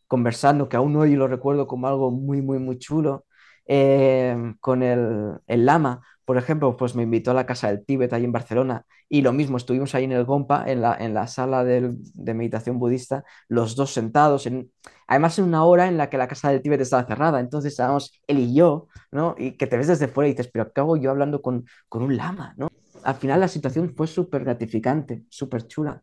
[0.07, 3.25] conversando que aún hoy lo recuerdo como algo muy, muy, muy chulo.
[3.65, 8.13] Eh, con el, el, lama, por ejemplo, pues me invitó a la Casa del Tíbet
[8.13, 11.27] ahí en Barcelona y lo mismo, estuvimos ahí en el Gompa, en la, en la
[11.27, 14.71] sala del- de meditación budista, los dos sentados, en,
[15.07, 18.19] además en una hora en la que la Casa del Tíbet estaba cerrada, entonces estábamos
[18.27, 19.35] él y yo, ¿no?
[19.37, 22.17] Y que te ves desde fuera y dices, pero acabo yo hablando con, con un
[22.17, 22.67] lama, ¿no?
[23.03, 26.01] Al final la situación fue súper gratificante, súper chula.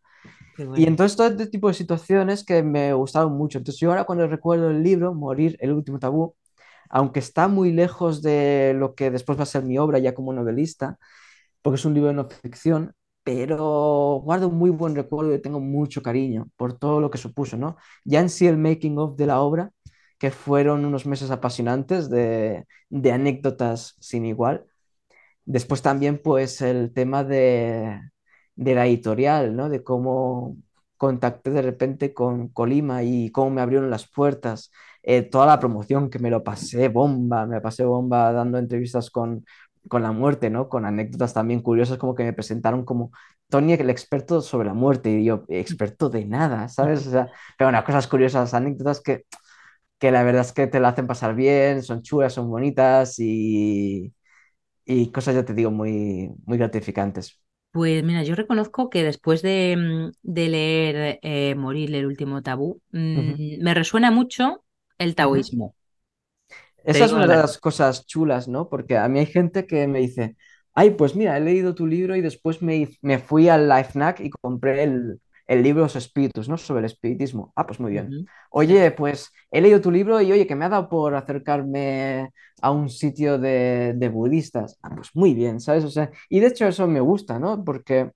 [0.53, 0.87] Qué Y bueno.
[0.87, 3.57] entonces todo este tipo de situaciones que me gustaron mucho.
[3.57, 6.35] Entonces yo ahora cuando recuerdo el libro, Morir, el último tabú,
[6.91, 10.33] aunque está muy lejos de lo que después va a ser mi obra ya como
[10.33, 10.97] novelista,
[11.61, 15.59] porque es un libro de no ficción, pero guardo un muy buen recuerdo y tengo
[15.59, 17.77] mucho cariño por todo lo que supuso, ¿no?
[18.05, 19.71] Ya en sí el making of de la obra,
[20.19, 22.65] que fueron unos meses apasionantes de,
[23.11, 24.65] anécdotas sin igual.
[25.45, 27.99] Después también, pues, el tema de,
[28.55, 29.69] de la editorial, ¿no?
[29.69, 30.57] De cómo
[30.97, 34.71] contacté de repente con Colima y cómo me abrieron las puertas.
[35.03, 39.45] Eh, toda la promoción que me lo pasé bomba, me pasé bomba dando entrevistas con,
[39.87, 40.69] con la muerte, ¿no?
[40.69, 43.11] Con anécdotas también curiosas, como que me presentaron como
[43.49, 47.05] Tony, el experto sobre la muerte, y yo, experto de nada, ¿sabes?
[47.07, 49.25] O sea, pero bueno, cosas curiosas, anécdotas que,
[49.99, 54.13] que la verdad es que te la hacen pasar bien, son chulas, son bonitas y
[54.85, 57.41] y cosas, ya te digo, muy, muy gratificantes.
[57.71, 63.63] Pues mira, yo reconozco que después de, de leer eh, Morir, el último tabú, mm,
[63.63, 64.63] me resuena mucho
[65.01, 65.75] el taoísmo,
[66.83, 68.69] Esa es una de las cosas chulas, ¿no?
[68.69, 70.35] Porque a mí hay gente que me dice,
[70.73, 74.29] ay, pues mira, he leído tu libro y después me, me fui al LifeNac y
[74.31, 76.57] compré el, el libro Los Espíritus, ¿no?
[76.57, 77.53] Sobre el espiritismo.
[77.55, 78.15] Ah, pues muy bien.
[78.49, 82.29] Oye, pues he leído tu libro y oye, que me ha dado por acercarme
[82.61, 84.77] a un sitio de, de budistas.
[84.81, 85.83] Ah, pues muy bien, ¿sabes?
[85.85, 87.63] O sea, y de hecho eso me gusta, ¿no?
[87.63, 88.11] Porque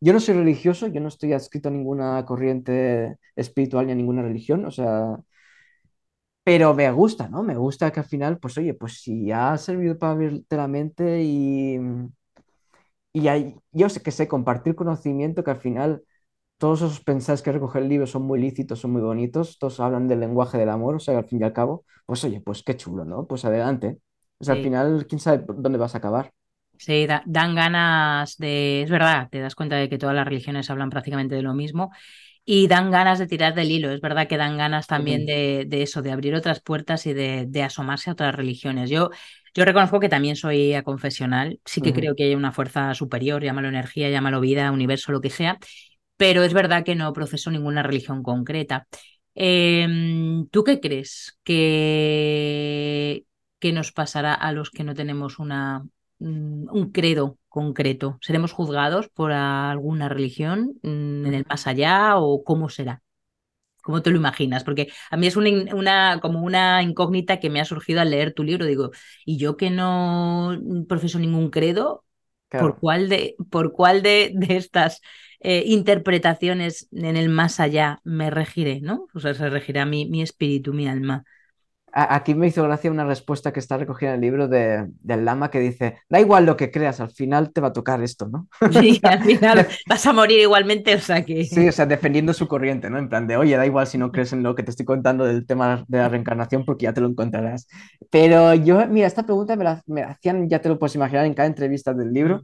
[0.00, 4.22] Yo no soy religioso, yo no estoy adscrito a ninguna corriente espiritual ni a ninguna
[4.22, 5.16] religión, o sea,
[6.44, 7.42] pero me gusta, ¿no?
[7.42, 11.22] Me gusta que al final, pues oye, pues si ha servido para abrirte la mente
[11.22, 11.78] y,
[13.12, 16.02] y hay- yo sé que sé compartir conocimiento, que al final
[16.58, 20.08] todos esos pensares que recoge el libro son muy lícitos, son muy bonitos, todos hablan
[20.08, 22.76] del lenguaje del amor, o sea, al fin y al cabo, pues oye, pues qué
[22.76, 23.26] chulo, ¿no?
[23.26, 24.00] Pues adelante.
[24.40, 26.32] O sea, al final, quién sabe dónde vas a acabar.
[26.78, 30.68] Sí, da- dan ganas de, es verdad, te das cuenta de que todas las religiones
[30.68, 31.92] hablan prácticamente de lo mismo
[32.44, 33.90] y dan ganas de tirar del hilo.
[33.90, 37.46] Es verdad que dan ganas también de, de eso, de abrir otras puertas y de,
[37.48, 38.90] de asomarse a otras religiones.
[38.90, 39.10] Yo,
[39.54, 43.68] yo reconozco que también soy aconfesional, sí que creo que hay una fuerza superior, llámalo
[43.68, 45.58] energía, llámalo vida, universo, lo que sea,
[46.16, 48.86] pero es verdad que no profeso ninguna religión concreta.
[49.34, 53.24] Em, ¿tú qué crees que,
[53.58, 55.82] que nos pasará a los que no tenemos una,
[56.18, 58.18] mm, un credo concreto?
[58.22, 63.02] ¿Seremos juzgados por alguna religión mm, en el más allá o cómo será?
[63.82, 64.62] ¿Cómo te lo imaginas?
[64.64, 68.32] Porque a mí es una, una- como una incógnita que me ha surgido al leer
[68.34, 68.64] tu libro.
[68.66, 68.90] Digo,
[69.26, 70.56] y yo que no
[70.88, 72.04] profeso ningún credo,
[72.56, 75.00] ¿por cuál de, por cuál de, de estas
[75.40, 79.08] eh, interpretaciones en el más allá me regiré, ¿no?
[79.14, 81.24] O sea, se regirá mi, mi espíritu, mi alma.
[81.94, 85.50] Aquí me hizo gracia una respuesta que está recogida en el libro de, del Lama
[85.50, 88.48] que dice, da igual lo que creas, al final te va a tocar esto, ¿no?
[88.72, 91.68] Sí, al final vas a morir igualmente, o sea sí, que...
[91.68, 92.98] o sea, defendiendo su corriente, ¿no?
[92.98, 95.24] En plan de, oye, da igual si no crees en lo que te estoy contando
[95.24, 97.68] del tema de la reencarnación porque ya te lo encontrarás.
[98.10, 101.26] Pero yo, mira, esta pregunta me la, me la hacían, ya te lo puedes imaginar,
[101.26, 102.42] en cada entrevista del libro.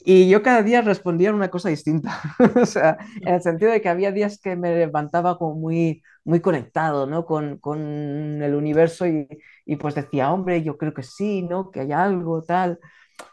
[0.00, 2.20] Y yo cada día respondía una cosa distinta.
[2.62, 6.40] O sea, en el sentido de que había días que me levantaba como muy, muy
[6.40, 7.26] conectado, ¿no?
[7.26, 9.28] Con, con el universo y,
[9.66, 11.70] y pues decía, hombre, yo creo que sí, ¿no?
[11.70, 12.78] Que hay algo, tal.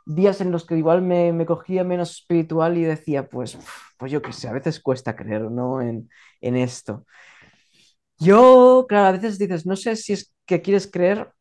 [0.06, 3.58] Días en los que igual me, me cogía menos espiritual y decía, pues,
[3.98, 5.82] pues yo qué sé, a veces cuesta creer, ¿no?
[5.82, 6.10] En,
[6.42, 7.06] en esto.
[8.20, 11.32] Yo, claro, a veces dices, no sé si es que quieres creer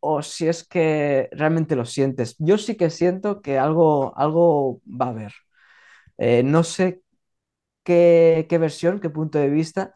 [0.00, 2.36] o si es que realmente lo sientes.
[2.38, 5.32] Yo sí que siento que algo, algo va a haber.
[6.18, 7.02] Eh, no sé
[7.84, 9.94] qué, qué versión, qué punto de vista,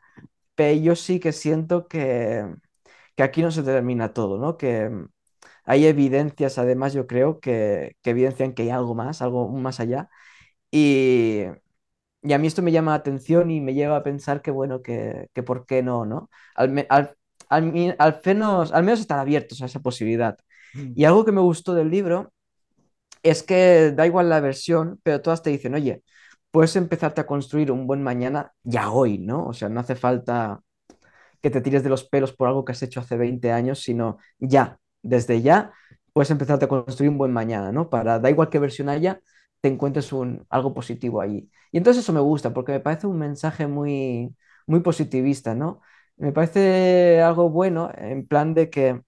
[0.59, 2.45] pero yo sí que siento que,
[3.17, 4.57] que aquí no se termina todo, ¿no?
[4.59, 4.91] Que
[5.65, 10.11] hay evidencias, además, yo creo, que, que evidencian que hay algo más, algo más allá.
[10.73, 11.45] Y,
[12.23, 14.83] y a mí esto me llama la atención y me lleva a pensar que, bueno,
[14.83, 16.31] que, que por qué no, ¿no?
[16.57, 17.17] Al, al,
[17.51, 17.65] al,
[18.25, 20.39] menos, al menos estar abiertos a esa posibilidad.
[20.75, 22.33] Mm, Y algo que me gustó del libro
[23.23, 26.03] es que da igual la versión, pero todas te dicen, oye,
[26.51, 29.47] puedes empezarte a construir un buen mañana ya hoy, ¿no?
[29.47, 30.61] O sea, no hace falta
[31.43, 34.19] que te tires de los pelos por algo que has hecho hace 20 años, sino
[34.39, 35.73] ya, desde ya,
[36.13, 37.91] puedes empezarte a construir un buen mañana, ¿no?
[37.91, 39.21] Para, da igual qué versión haya,
[39.61, 41.51] te encuentres un, algo positivo allí.
[41.73, 44.35] Y entonces eso me gusta, porque me parece un mensaje muy,
[44.67, 45.81] muy positivista, ¿no?
[46.17, 49.01] Me parece algo bueno, en plan de que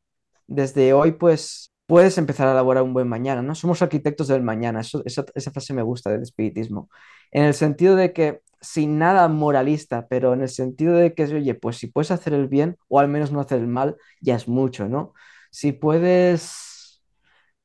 [0.47, 3.55] desde hoy, pues puedes empezar a elaborar un buen mañana, ¿no?
[3.55, 6.89] Somos arquitectos del mañana, Eso- esa, esa frase me gusta del espiritismo,
[7.31, 11.55] en el sentido de que sin nada moralista, pero en el sentido de que, oye,
[11.55, 14.49] pues si puedes hacer el bien o al menos no hacer el mal, ya es
[14.49, 15.15] mucho, ¿no?
[15.51, 17.03] Si puedes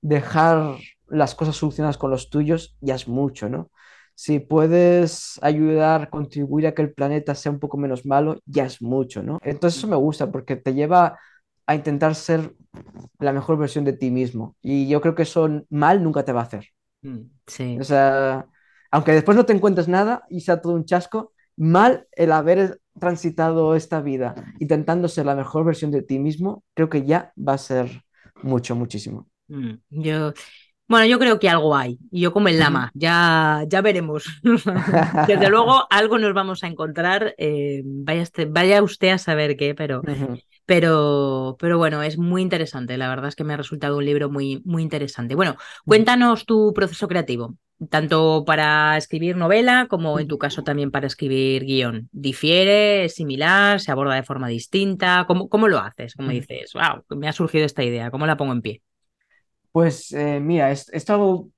[0.02, 3.72] dejar las cosas solucionadas con los tuyos, ya es mucho, ¿no?
[4.16, 8.82] Si puedes ayudar, contribuir a que el planeta sea un poco menos malo, ya es
[8.82, 9.40] mucho, ¿no?
[9.44, 11.20] Entonces eso me gusta porque te lleva
[11.68, 12.54] a intentar ser
[13.20, 14.56] la mejor versión de ti mismo.
[14.62, 16.68] Y yo creo que eso mal nunca te va a hacer.
[17.04, 17.30] Mm,
[17.76, 17.84] O Sí.
[17.84, 18.48] sea,
[18.96, 23.76] aunque después no te encuentres nada y sea todo un chasco, mal el haber transitado
[23.76, 27.58] esta vida intentando ser la mejor versión de ti mismo, creo que ya va a
[27.58, 28.04] ser
[28.44, 29.28] mucho, muchísimo.
[29.48, 30.34] Mm, Yo,
[30.88, 31.98] bueno, yo creo que algo hay.
[32.12, 34.26] Y yo como el lama, ya, ya veremos.
[35.28, 37.34] Desde luego, algo nos vamos a encontrar.
[37.38, 40.02] eh, vaya, este- vaya usted a saber qué, pero,
[40.66, 42.98] pero, pero bueno, es muy interesante.
[42.98, 45.36] La verdad es que me ha resultado un libro muy, muy interesante.
[45.36, 45.56] Bueno,
[45.86, 47.56] cuéntanos tu proceso creativo,
[47.90, 52.10] tanto para escribir novela como en tu caso también para escribir guion.
[52.12, 53.06] ¿Difiere?
[53.06, 53.80] ¿Es similar?
[53.80, 55.26] ¿Se aborda de forma distinta?
[55.28, 56.16] ¿Cómo, cómo lo haces?
[56.16, 56.72] ¿Cómo dices?
[56.74, 58.12] Wow, me ha surgido esta idea.
[58.12, 58.82] ¿Cómo la pongo en pie?
[59.76, 61.50] Pues eh, mira, es, esto algo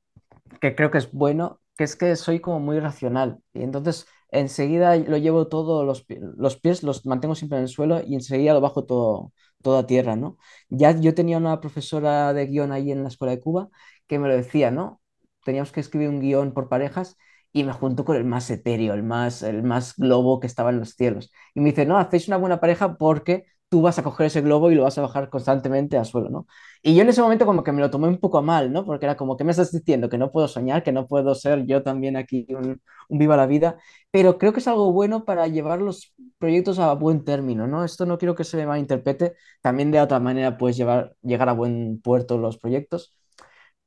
[0.62, 4.96] que creo que es bueno, que es que soy como muy racional y entonces enseguida
[4.98, 6.06] lo llevo todo, los,
[6.38, 9.88] los pies los mantengo siempre en el suelo y enseguida lo bajo todo, todo a
[9.88, 10.38] tierra, ¿no?
[10.70, 13.70] Ya yo tenía una profesora de guion ahí en la Escuela de Cuba
[14.08, 15.02] que me lo decía, ¿no?
[15.46, 17.18] Teníamos que escribir un guion por parejas
[17.54, 20.80] y me junto con el más etéreo, el más, el más globo que estaba en
[20.80, 21.32] los cielos.
[21.56, 24.72] Y me dice, no, hacéis una buena pareja porque tú vas a coger ese globo
[24.72, 26.48] y lo vas a bajar constantemente al suelo, ¿no?
[26.82, 28.86] Y yo en ese momento como que me lo tomé un poco mal, ¿no?
[28.86, 31.66] Porque era como que me estás diciendo que no puedo soñar, que no puedo ser
[31.66, 33.78] yo también aquí un, un viva la vida,
[34.12, 37.84] pero creo que es algo bueno para llevar los proyectos a buen término, ¿no?
[37.84, 41.54] Esto no quiero que se me malinterprete, también de otra manera puedes llevar, llegar a
[41.54, 43.14] buen puerto los proyectos,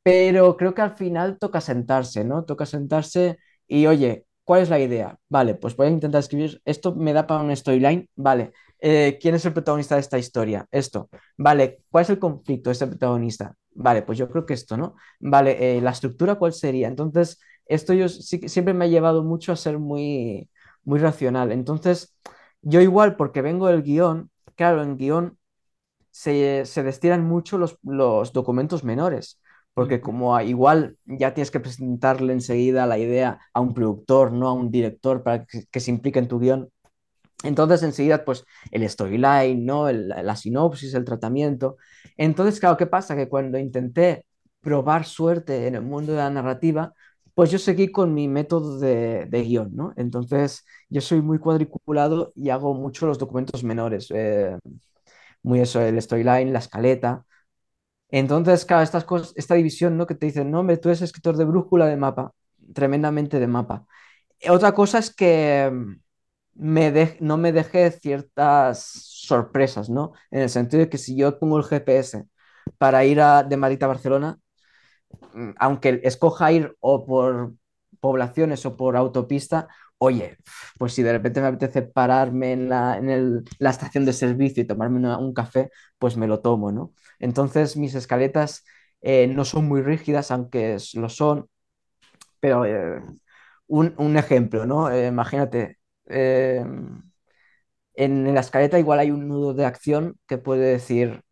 [0.03, 2.45] pero creo que al final toca sentarse, ¿no?
[2.45, 5.19] Toca sentarse y, oye, ¿cuál es la idea?
[5.29, 8.53] Vale, pues voy a intentar escribir, esto me da para un storyline, vale.
[8.81, 10.67] Eh, ¿quién es el protagonista de esta historia?
[10.71, 11.09] Esto.
[11.37, 13.55] Vale, ¿cuál es el conflicto de este protagonista?
[13.73, 14.95] Vale, pues yo creo que esto, ¿no?
[15.21, 16.89] Vale, eh, la estructura, ¿cuál sería?
[16.89, 20.51] Entonces, esto yo sí, siempre me ha llevado mucho a ser muy,
[20.85, 21.53] muy racional.
[21.53, 22.15] Entonces,
[22.63, 25.39] yo igual, porque vengo del guion, claro, en guion
[26.11, 29.41] se, se destilan mucho los, los documentos menores,
[29.75, 34.53] porque como igual ya tienes que presentarle enseguida la idea a un productor, no a
[34.53, 36.69] un director para que, que se implique en tu guion.
[37.45, 39.89] Entonces, enseguida, pues el storyline, ¿no?
[39.89, 41.77] El- la sinopsis, el tratamiento.
[42.17, 43.17] Entonces, claro, ¿qué pasa?
[43.17, 44.27] Que cuando intenté
[44.61, 46.93] probar suerte en el mundo de la narrativa,
[47.35, 49.93] pues yo seguí con mi método de, de guion, ¿no?
[49.97, 54.09] Entonces, yo soy muy cuadriculado y hago mucho los documentos menores.
[54.15, 54.59] eh,
[55.43, 57.25] muy eso, el storyline, la escaleta.
[58.11, 60.07] Entonces, claro, estas cosas, esta división, ¿no?
[60.07, 62.33] Que te dicen, no, hombre, tú eres escritor de brújula de mapa,
[62.75, 63.87] tremendamente de mapa.
[64.51, 65.73] Otra cosa es que
[67.21, 70.13] no me deje ciertas sorpresas, ¿no?
[70.31, 72.25] En el sentido de que si yo pongo el GPS
[72.79, 74.39] para ir a, de Madrid a Barcelona,
[75.35, 77.55] mm, aunque escoja ir o por
[78.01, 80.39] poblaciones o por autopista, oye,
[80.79, 84.63] pues si de repente me apetece pararme en la, en el- la estación de servicio
[84.63, 86.93] y tomarme un café, pues me lo tomo, ¿no?
[87.19, 88.65] Entonces mis escaletas
[89.03, 91.49] eh, no son muy rígidas, aunque lo son,
[92.41, 93.03] pero eh,
[93.69, 94.91] un, un ejemplo, ¿no?
[94.91, 95.80] Eh, imagínate,
[96.11, 96.65] eh,
[97.95, 101.23] en la escaleta igual hay un nudo de acción que puede decir,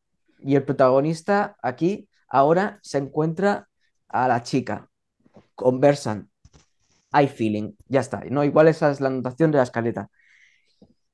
[0.40, 3.68] y el protagonista aquí ahora se encuentra
[4.08, 4.90] a la chica,
[5.54, 6.30] conversan,
[7.12, 8.44] hay feeling, ya está, ¿no?
[8.44, 10.10] Igual esa es la anotación de la escaleta.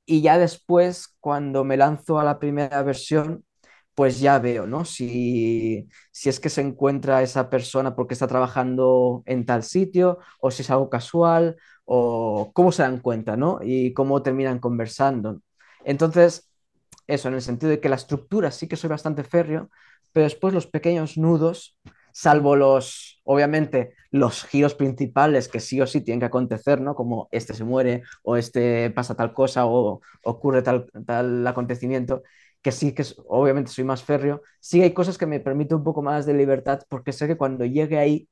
[0.07, 3.45] Y ya después, cuando me lanzo a la primera versión,
[3.95, 4.85] pues ya veo, ¿no?
[4.85, 10.51] Si, si es que se encuentra esa persona porque está trabajando en tal sitio, o
[10.51, 13.61] si es algo casual, o cómo se dan cuenta, ¿no?
[13.63, 15.41] Y cómo terminan conversando.
[15.85, 16.51] Entonces,
[17.07, 19.71] eso, en el sentido de que la estructura sí que soy bastante férreo,
[20.13, 21.79] pero después los pequeños nudos,
[22.13, 26.95] salvo los, obviamente, los giros principales que sí o sí tienen que acontecer, ¿no?
[26.95, 32.23] Como este se muere, o este pasa tal cosa, o ocurre tal, tal acontecimiento,
[32.63, 36.03] que sí que obviamente soy más férreo, sí hay cosas que me permiten un poco
[36.03, 38.29] más de libertad, porque sé que cuando llegue ahí,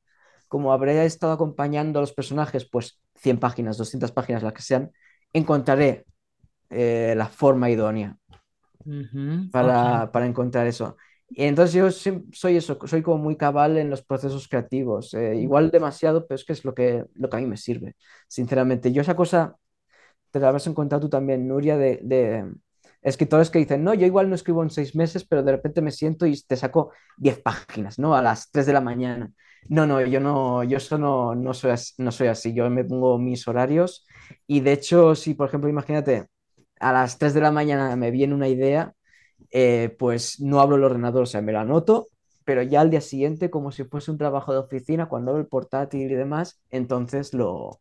[0.52, 4.92] como habré estado acompañando a los personajes, pues 100 páginas, 200 páginas, las que sean,
[5.32, 6.04] encontraré
[6.68, 8.18] eh, la forma idónea
[9.50, 10.98] para, para encontrar eso.
[11.26, 15.70] Y entonces yo soy eso, soy como muy cabal en los procesos creativos, eh, igual
[15.70, 17.96] demasiado, pero es que es lo que, lo que a mí me sirve,
[18.28, 18.92] sinceramente.
[18.92, 19.56] Yo esa cosa,
[20.30, 22.44] te la habrás encontrado tú también, Nuria, de, de,
[23.00, 25.92] escritores que dicen, no, yo igual no escribo en seis meses, pero de repente me
[25.92, 28.14] siento y te saco diez páginas, ¿no?
[28.14, 29.32] A las tres de la mañana.
[29.68, 32.84] No, no, yo no, yo eso no, no, soy así, no soy así, yo me
[32.84, 34.04] pongo mis horarios
[34.46, 36.26] y de hecho, si por ejemplo, imagínate,
[36.80, 38.92] a las 3 de la mañana me viene una idea,
[39.52, 42.08] eh, pues no abro el ordenador, o sea, me la anoto,
[42.44, 45.48] pero ya al día siguiente, como si fuese un trabajo de oficina, cuando abro el
[45.48, 47.80] portátil y demás, entonces lo,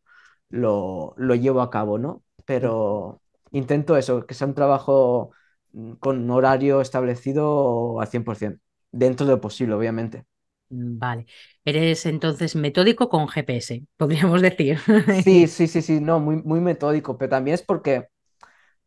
[0.49, 2.23] lo, lo llevo a cabo, ¿no?
[2.45, 3.21] Pero
[3.51, 5.31] intento eso, que sea un trabajo
[5.73, 8.61] mm, con horario establecido al 100%,
[8.91, 10.25] dentro de lo posible, obviamente.
[10.71, 11.25] Mm, vale.
[11.65, 14.79] Eres entonces metódico con GPS, podríamos decir.
[15.09, 18.07] Sí, sí, sí, sí, no, muy, muy metódico, pero también es porque,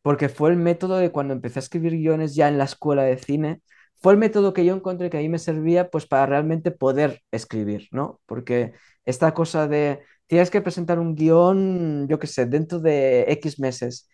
[0.03, 3.19] porque fue el método de cuando empecé a escribir guiones ya en la escuela de
[3.19, 3.63] cine,
[3.97, 7.23] fue el método que yo encontré que a mí me servía pues para realmente poder
[7.33, 8.21] escribir, ¿no?
[8.27, 8.75] Porque
[9.07, 14.09] esta cosa de tienes que presentar un guion, yo qué sé, dentro de X meses.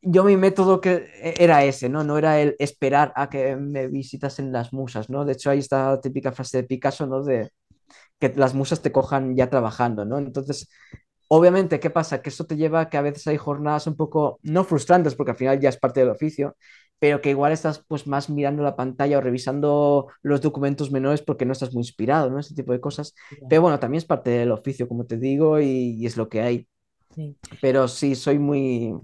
[0.00, 2.04] Yo mi método que e, era ese, ¿no?
[2.04, 5.24] No era el esperar a que me visitasen las musas, ¿no?
[5.24, 7.22] De hecho, ahí está la típica frase de Picasso, ¿no?
[7.24, 7.50] De
[8.18, 10.18] que las musas te cojan ya trabajando, ¿no?
[10.18, 10.68] Entonces,
[11.28, 12.22] obviamente, ¿qué pasa?
[12.22, 15.32] Que eso te lleva a que a veces hay jornadas un poco, no frustrantes, porque
[15.32, 16.56] al final ya es parte del oficio,
[16.98, 21.44] pero que igual estás pues más mirando la pantalla o revisando los documentos menores porque
[21.46, 22.38] no estás muy inspirado, ¿no?
[22.40, 23.14] Ese tipo de cosas.
[23.48, 26.40] Pero bueno, también es parte del oficio, como te digo, y, y es lo que
[26.42, 26.68] hay.
[27.14, 27.36] Sí.
[27.60, 28.94] Pero sí, soy muy,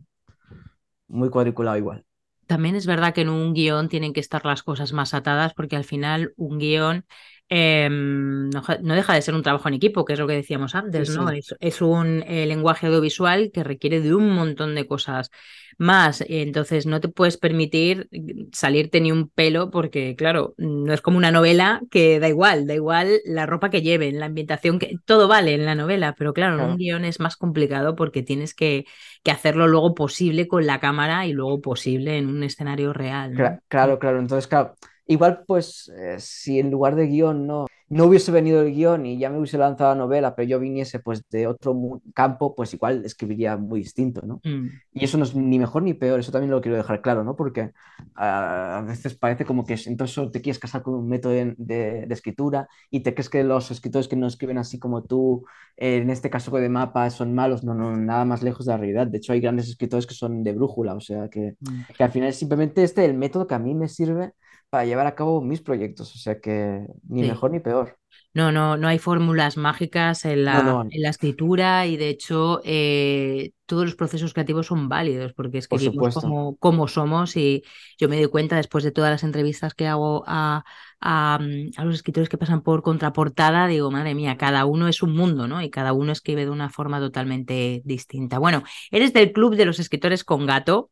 [1.08, 2.04] muy cuadriculado igual.
[2.46, 5.76] También es verdad que en un guion tienen que estar las cosas más atadas porque
[5.76, 7.06] al final un guion
[7.48, 10.74] eh, no, no, deja de ser un trabajo en equipo, que es lo que decíamos
[10.74, 11.28] antes, Sí, ¿no?
[11.28, 11.38] sí.
[11.38, 15.30] Es, es un eh, lenguaje audiovisual que requiere de un montón de cosas
[15.78, 16.24] más.
[16.28, 18.08] Entonces no te puedes permitir
[18.52, 22.74] salirte ni un pelo porque, claro, no es como una novela que da igual, da
[22.74, 26.56] igual la ropa que lleven, la ambientación, que todo vale en la novela, pero claro,
[26.56, 28.86] en un guion es más complicado porque tienes que,
[29.22, 33.98] que hacerlo luego posible con la cámara y luego posible en un escenario real, claro,
[33.98, 34.18] claro.
[34.18, 34.74] Entonces, claro,
[35.06, 39.18] igual pues eh, si en lugar de guion no, no hubiese venido el guion y
[39.18, 43.04] ya me hubiese lanzado la novela, pero yo viniese pues de otro campo, pues igual
[43.04, 44.42] escribiría muy distinto, ¿no?
[44.44, 47.24] Mm, Y eso no es ni mejor ni peor, eso también lo quiero dejar claro,
[47.24, 47.36] ¿no?
[47.36, 47.72] Porque
[48.14, 51.54] ah, a veces parece como que entonces solo te quieres casar con un método de,
[51.58, 55.44] de- de escritura y te crees que los escritores que no escriben así como tú,
[55.76, 58.78] eh, en este caso de mapa, son malos, no, no, nada más lejos de la
[58.78, 59.06] realidad.
[59.06, 61.82] De hecho, hay grandes escritores que son de brújula, o sea que, mm.
[61.96, 64.32] que al final es simplemente este el método que a mí me sirve
[64.74, 67.26] para llevar a cabo mis proyectos, o sea que ni Sí.
[67.26, 67.98] mejor ni peor.
[68.34, 72.60] No, no, no hay fórmulas mágicas en la, no, en la escritura y de hecho
[72.64, 77.62] eh, todos los procesos creativos son válidos porque por escribimos como, como somos y
[77.98, 80.64] yo me doy cuenta después de todas las entrevistas que hago a,
[81.00, 85.02] a, mm, a los escritores que pasan por contraportada, digo, madre mía, cada uno es
[85.02, 85.62] un mundo, ¿no?
[85.62, 88.38] Y cada uno escribe de una forma totalmente distinta.
[88.38, 90.90] Bueno, eres del club de los escritores con gato.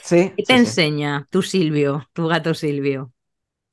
[0.00, 0.70] Sí, ¿Qué te sí, sí.
[0.70, 3.12] enseña tu Silvio, tu gato Silvio?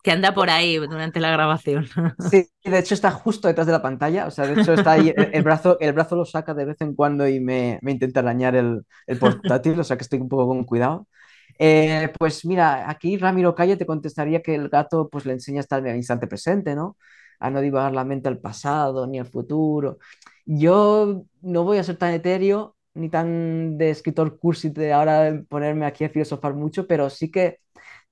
[0.09, 1.85] Que anda por ahí durante la grabación.
[2.31, 5.13] Sí, de hecho está justo detrás de la pantalla, o sea, de hecho está ahí,
[5.15, 8.55] el, brazo, el brazo lo saca de vez en cuando y me, me intenta arañar
[8.55, 11.07] el, el portátil, o sea que estoy un poco con cuidado.
[11.59, 15.61] Eh, pues mira, aquí Ramiro Calle te contestaría que el gato pues le enseña a
[15.61, 16.97] estar en el instante presente, ¿no?
[17.39, 19.99] A no divagar la mente al pasado ni al futuro.
[20.43, 25.85] Yo no voy a ser tan etéreo ni tan de escritor cursi de ahora ponerme
[25.85, 27.59] aquí a filosofar mucho, pero sí que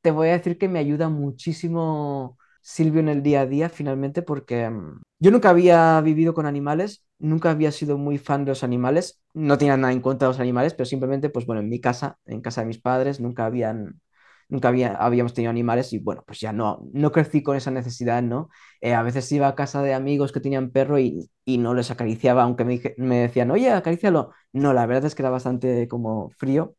[0.01, 4.21] te voy a decir que me ayuda muchísimo Silvio en el día a día, finalmente,
[4.21, 8.63] porque mm, yo nunca había vivido con animales, nunca había sido muy fan de los
[8.63, 11.79] animales, no tenía nada en contra de los animales, pero simplemente, pues bueno, en mi
[11.79, 14.01] casa, en casa de mis padres, nunca habían,
[14.49, 18.21] nunca había, habíamos tenido animales y bueno, pues ya no, no crecí con esa necesidad,
[18.23, 18.49] ¿no?
[18.81, 21.91] Eh, a veces iba a casa de amigos que tenían perro y, y no les
[21.91, 24.31] acariciaba, aunque me, me decían, oye, acarícialo.
[24.53, 26.75] No, la verdad es que era bastante como frío.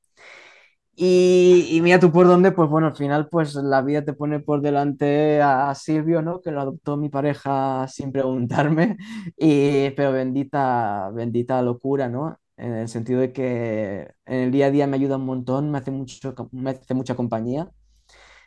[1.01, 4.41] Y, y mira tú por dónde, pues bueno, al final pues la vida te pone
[4.41, 6.41] por delante a, a Silvio, ¿no?
[6.41, 8.97] Que lo adoptó mi pareja sin preguntarme,
[9.37, 12.39] y, pero bendita, bendita locura, ¿no?
[12.57, 15.79] En el sentido de que en el día a día me ayuda un montón, me
[15.79, 17.71] hace mucho, me hace mucha compañía.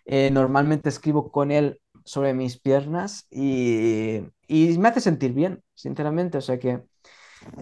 [0.05, 6.37] Eh, normalmente escribo con él sobre mis piernas y, y me hace sentir bien, sinceramente,
[6.39, 6.81] o sea que...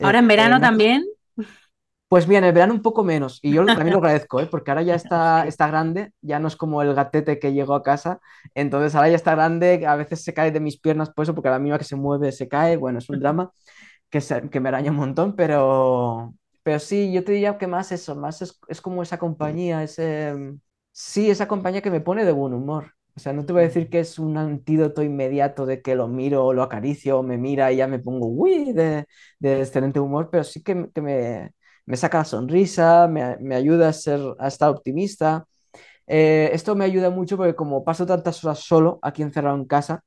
[0.01, 1.05] Ahora eh, en eh, verano hace- también.
[2.09, 4.47] Pues bien, el verano un poco menos, y yo también lo agradezco, ¿eh?
[4.47, 7.83] Porque ahora ya está, está grande, ya no es como el gatete que llegó a
[7.83, 8.19] casa,
[8.55, 11.49] entonces ahora ya está grande, a veces se cae de mis piernas por eso, porque
[11.49, 13.51] a la misma que se mueve se cae, bueno, es un drama
[14.09, 16.33] que, se- que me araña un montón, pero,
[16.63, 20.35] pero sí, yo te diría que más eso, más es, es como esa compañía, ese,
[20.91, 22.93] sí, esa compañía que me pone de buen humor.
[23.15, 26.07] O sea, no te voy a decir que es un antídoto inmediato de que lo
[26.07, 29.05] miro o lo acaricio o me mira y ya me pongo, uy, de,
[29.39, 31.51] de excelente humor, pero sí que, que me,
[31.89, 35.47] me saca la sonrisa, me, me ayuda a ser, a estar optimista.
[36.07, 40.03] Eh, esto me ayuda mucho porque como paso tantas horas solo aquí encerrado en casa,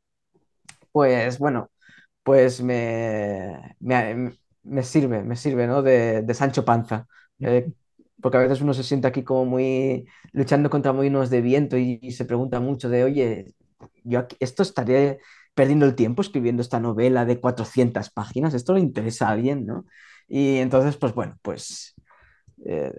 [0.92, 1.70] pues bueno,
[2.22, 5.82] pues me, me, sirve, me sirve, ¿no?
[5.82, 7.06] De, de Sancho Panza.
[7.40, 7.72] Eh,
[8.22, 12.12] porque a veces uno se siente aquí como muy luchando contra molinos de viento y,
[12.12, 13.54] se pregunta mucho de, oye,
[14.04, 15.20] yo esto estaré
[15.54, 19.86] perdiendo el tiempo escribiendo esta novela de 400 páginas, esto le interesa a alguien, ¿no?
[20.32, 21.96] Y entonces, pues bueno, pues
[22.66, 22.92] eh,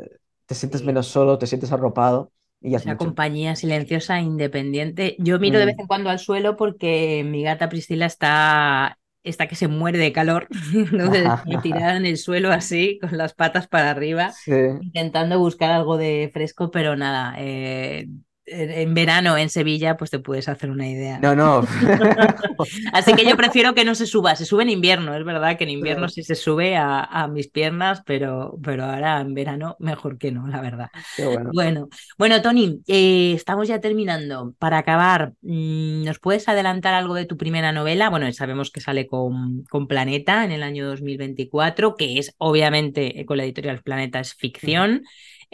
[0.47, 2.31] te sientes menos solo, te sientes arropado
[2.61, 3.15] y ya es mucho.
[3.15, 5.15] compañía silenciosa e independiente.
[5.19, 5.79] Yo miro de vez Mm.
[5.79, 10.47] en cuando al suelo porque mi gata Priscila está, está que se muere de calor.
[10.73, 14.51] Entonces estoy tirada en el suelo así, con las patas para arriba, Sí.
[14.79, 17.35] intentando buscar algo de fresco, pero nada.
[17.37, 18.07] eh,
[18.45, 21.19] en verano en Sevilla, pues te puedes hacer una idea.
[21.19, 21.61] No, no.
[22.93, 24.35] Así que yo prefiero que no se suba.
[24.35, 27.27] Se sube en invierno, es verdad que en invierno Sí, sí se sube a, a
[27.27, 30.89] mis piernas, pero, pero ahora en verano mejor que no, la verdad.
[31.15, 31.51] Qué bueno.
[31.53, 34.53] Bueno, bueno, Tony, eh, estamos ya terminando.
[34.59, 38.09] Para acabar, mm, ¿nos puedes adelantar algo de tu primera novela?
[38.09, 43.37] Bueno, sabemos que sale con, con Planeta en el año 2024, que es obviamente con
[43.37, 45.03] la editorial Planeta es ficción.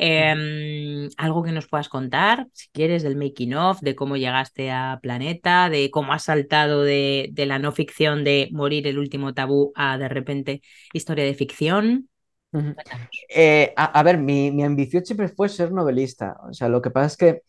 [0.01, 4.99] Eh, algo que nos puedas contar, si quieres, del making of, de cómo llegaste a
[5.01, 9.71] Planeta, de cómo has saltado de, de la no ficción de morir el último tabú
[9.75, 10.61] a de repente
[10.93, 12.09] historia de ficción.
[13.29, 16.37] Eh, a, a ver, mi, mi ambición siempre fue ser novelista.
[16.49, 17.41] O sea, lo que pasa es que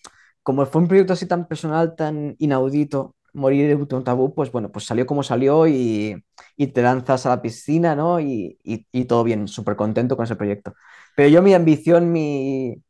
[0.43, 4.71] como fue un proyecto así tan personal, tan inaudito, morir de un tabú, pues bueno,
[4.73, 6.17] pues salió como salió y,
[6.57, 8.19] y te lanzas a la piscina, ¿no?
[8.21, 10.75] Y, y- y todo bien, súper contento con ese proyecto.
[11.21, 12.83] Pero yo mi ambición, mi,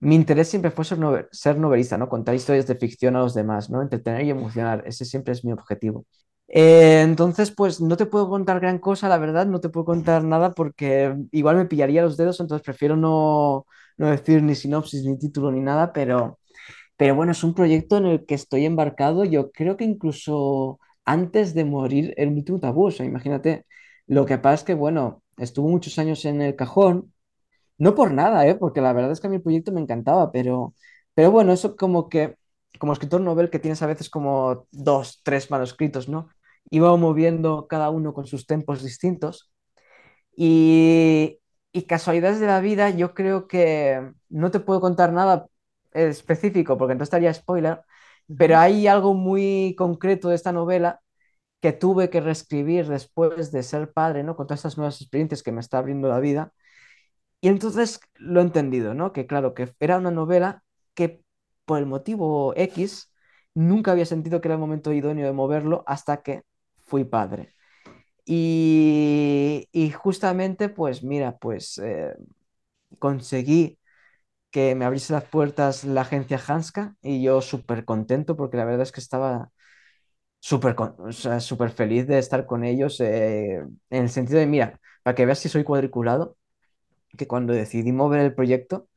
[0.00, 2.08] mi interés siempre fue ser, nove- ser novelista, ¿no?
[2.08, 3.80] Contar historias de ficción a los demás, ¿no?
[3.82, 4.82] Entretener y emocionar.
[4.86, 6.04] Ese siempre es mi objetivo.
[6.48, 10.22] Eh, entonces, pues no te puedo contar gran cosa, la verdad, no te puedo contar
[10.24, 13.66] nada porque igual me pillaría los dedos, entonces prefiero no,
[13.98, 16.38] no decir ni sinopsis, ni título, ni nada, pero,
[16.96, 21.54] pero bueno, es un proyecto en el que estoy embarcado, yo creo que incluso antes
[21.54, 23.66] de morir el Too Tabú, o imagínate,
[24.06, 27.12] lo que pasa es que, bueno, estuvo muchos años en el cajón,
[27.78, 28.54] no por nada, ¿eh?
[28.56, 30.74] Porque la verdad es que a el proyecto me encantaba, pero,
[31.14, 32.36] pero bueno, eso como que,
[32.78, 36.28] como escritor novel que tienes a veces como dos, tres manuscritos, ¿no?
[36.70, 39.52] Iba moviendo cada uno con sus tempos distintos
[40.36, 41.40] y,
[41.72, 45.46] y casualidades de la vida, yo creo que no te puedo contar nada
[45.92, 47.80] específico porque entonces estaría spoiler,
[48.36, 51.00] pero hay algo muy concreto de esta novela
[51.60, 54.36] que tuve que reescribir después de ser padre, ¿no?
[54.36, 56.52] Con todas estas nuevas experiencias que me está abriendo la vida
[57.40, 59.12] y entonces lo he entendido, ¿no?
[59.12, 61.22] Que claro, que era una novela que
[61.64, 63.12] por el motivo X
[63.54, 66.42] nunca había sentido que era el momento idóneo de moverlo hasta que
[66.84, 67.54] fui padre.
[68.26, 72.14] Y, y justamente, pues mira, pues eh,
[72.98, 73.78] conseguí
[74.50, 78.82] que me abriese las puertas la agencia Hanska y yo súper contento porque la verdad
[78.82, 79.50] es que estaba
[80.40, 81.40] súper o sea,
[81.70, 83.56] feliz de estar con ellos eh,
[83.90, 86.37] en el sentido de, mira, para que veas si soy cuadriculado,
[87.16, 88.88] que cuando decidí mover el proyecto,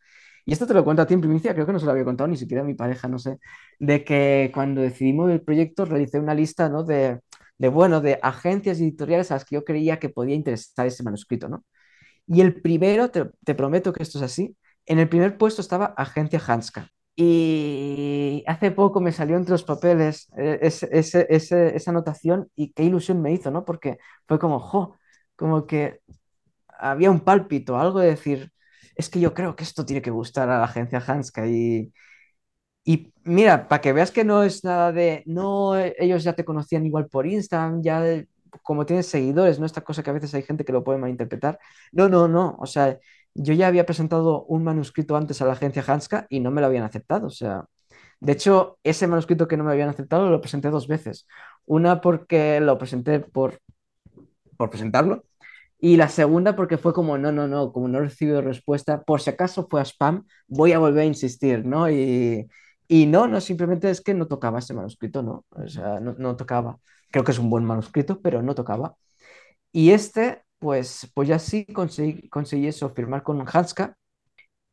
[0.45, 2.03] y esto te lo cuento a ti en primicia, creo que no se lo había
[2.05, 3.37] contado ni siquiera a mi pareja, no sé,
[3.79, 6.83] de que cuando decidí mover el proyecto realicé una lista, ¿no?
[6.83, 7.19] De,
[7.57, 11.47] de, bueno, de agencias editoriales a las que yo creía que podía interesar ese manuscrito,
[11.49, 11.63] ¿no?
[12.27, 14.55] Y el primero, te, te prometo que esto es así,
[14.85, 16.89] en el primer puesto estaba Agencia Hanska.
[17.15, 23.33] Y hace poco me salió entre los papeles eh, esa anotación y qué ilusión me
[23.33, 23.65] hizo, ¿no?
[23.65, 23.97] Porque
[24.27, 24.95] fue como, jo,
[25.35, 25.99] como que
[26.81, 28.51] había un pálpito, algo de decir,
[28.95, 31.47] es que yo creo que esto tiene que gustar a la agencia Hanska.
[31.47, 31.93] Y,
[32.83, 36.45] y mira, para que veas que no es nada de, no, eh, ellos ya te
[36.45, 38.23] conocían igual por Instagram, ya
[38.63, 39.65] como tienes seguidores, ¿no?
[39.65, 41.59] Esta cosa que a veces hay gente que lo puede malinterpretar.
[41.91, 42.97] No, no, no, o sea,
[43.33, 46.67] yo ya había presentado un manuscrito antes a la agencia Hanska y no me lo
[46.67, 47.65] habían aceptado, o sea,
[48.19, 51.27] de hecho, ese manuscrito que no me habían aceptado lo presenté dos veces.
[51.65, 53.59] Una porque lo presenté por,
[54.57, 55.23] por presentarlo
[55.81, 59.31] y la segunda porque fue como, no, no, no, como no he respuesta, por si
[59.31, 61.89] acaso fue a spam, voy a volver a insistir, ¿no?
[61.91, 62.47] Y,
[62.87, 65.45] y no, no, simplemente es que no tocaba ese manuscrito, ¿no?
[65.51, 66.79] O sea, no, no tocaba.
[67.11, 68.95] Creo que es un buen manuscrito, pero no tocaba.
[69.71, 73.95] Y este, pues, pues ya sí conseguí, conseguí eso, firmar con Hanska.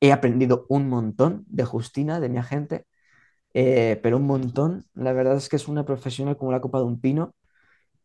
[0.01, 2.87] He aprendido un montón de Justina, de mi agente,
[3.55, 4.87] eh, pero un montón.
[4.95, 7.35] La verdad es que es una profesional como la copa de un pino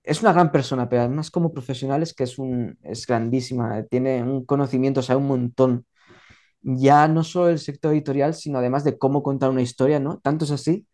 [0.04, 4.24] es una gran persona, pero además como profesional es que es, un, es grandísima, tiene
[4.24, 5.86] un conocimiento, sabe un montón,
[6.62, 10.20] ya no solo del sector editorial, sino además de cómo contar una historia, ¿no?
[10.20, 10.88] Tanto es así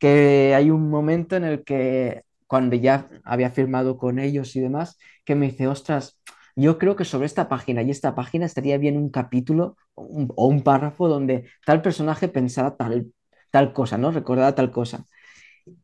[0.00, 4.98] que hay un momento en el que cuando ya había firmado con ellos y demás,
[5.24, 6.20] que me dice, ostras,
[6.56, 10.62] yo creo que sobre esta página y esta página estaría bien un capítulo o un
[10.62, 13.12] párrafo donde tal personaje pensara tal,
[13.50, 14.10] tal cosa, ¿no?
[14.12, 15.06] Recordaba tal cosa.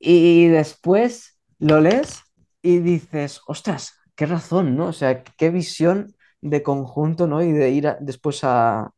[0.01, 2.23] Y después lo lees
[2.63, 4.89] y dices, ostras, qué razón, ¿no?
[4.89, 7.43] O sea, qué visión de conjunto, ¿no?
[7.43, 8.93] Y de ir después a,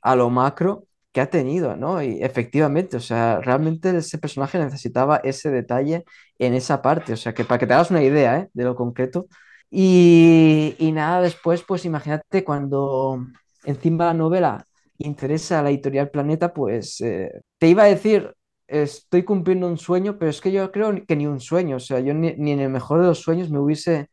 [0.00, 2.02] a lo macro que ha tenido, ¿no?
[2.02, 6.04] Y efectivamente, o sea, realmente ese personaje necesitaba ese detalle
[6.38, 8.48] en esa parte, o sea, que para que te hagas una idea, ¿eh?
[8.54, 9.26] de lo concreto.
[9.70, 13.26] Y, y nada, después, pues imagínate cuando
[13.64, 14.66] encima la novela
[14.98, 18.34] interesa a la editorial Planeta, pues eh, te iba a decir,
[18.66, 22.00] estoy cumpliendo un sueño, pero es que yo creo que ni un sueño, o sea,
[22.00, 24.08] yo ni, ni en el mejor de los sueños me hubiese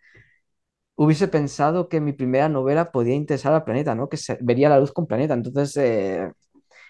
[1.00, 4.10] hubiese pensado que mi primera novela podía interesar al planeta, ¿no?
[4.10, 5.34] Que se, vería la luz con planeta.
[5.34, 6.30] Entonces, eh,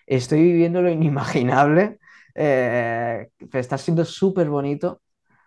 [0.08, 2.00] estoy viviendo lo inimaginable.
[2.36, 5.02] Eh, está siendo súper bonito,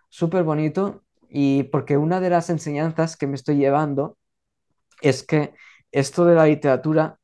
[0.09, 1.03] súper bonito.
[1.29, 4.17] Y porque una de las enseñanzas que me estoy llevando
[5.01, 5.53] es que
[5.91, 7.19] esto de la literatura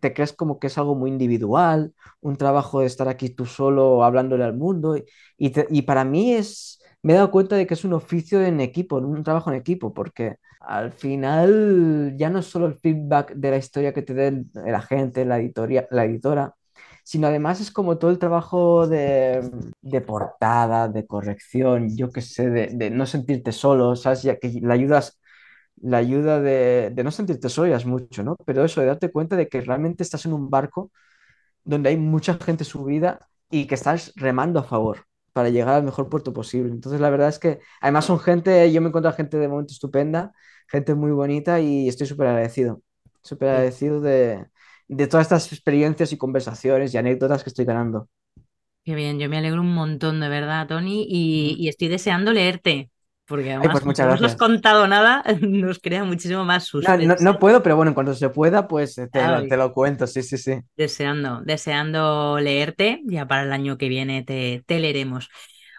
[0.00, 4.04] te crees como que es algo muy individual, un trabajo de estar aquí tú solo
[4.04, 4.96] hablándole al mundo.
[4.96, 5.04] Y,
[5.38, 8.96] y, para mí es, me he dado cuenta de que es un oficio en equipo,
[8.96, 13.56] un trabajo en equipo, porque al final ya no es solo el feedback de la
[13.58, 16.54] historia que te dé la gente, la, editoria, la editora,
[17.04, 19.48] sino además es como todo el trabajo de,
[19.80, 24.22] de portada, de corrección, yo qué sé, de, no sentirte solo, ¿sabes?
[24.24, 25.20] Ya que la ayudas,
[25.82, 28.36] la ayuda de, de no sentirte es mucho, ¿no?
[28.46, 30.90] Pero eso, de darte cuenta de que realmente estás en un barco
[31.64, 36.08] donde hay mucha gente subida y que estás remando a favor para llegar al mejor
[36.08, 36.70] puerto posible.
[36.72, 40.32] Entonces, la verdad es que además son gente, yo me encuentro gente de momento estupenda
[40.68, 42.82] gente muy bonita y estoy súper agradecido,
[43.22, 44.46] súper agradecido de,
[44.88, 48.08] de todas estas experiencias y conversaciones y anécdotas que estoy ganando.
[48.84, 52.90] Qué bien, yo me alegro un montón, de verdad, Tony, y, y estoy deseando leerte.
[53.26, 54.26] Porque además, Ay, pues muchas como no gracias.
[54.26, 57.06] has contado nada, nos crea muchísimo más suspense.
[57.06, 60.06] no, no puedo, pero bueno, en cuanto se pueda, pues te, lo- te lo cuento,
[60.06, 60.60] sí, sí, sí.
[60.76, 63.00] deseando, deseando leerte.
[63.04, 65.28] Ya para el año que viene te, te leeremos.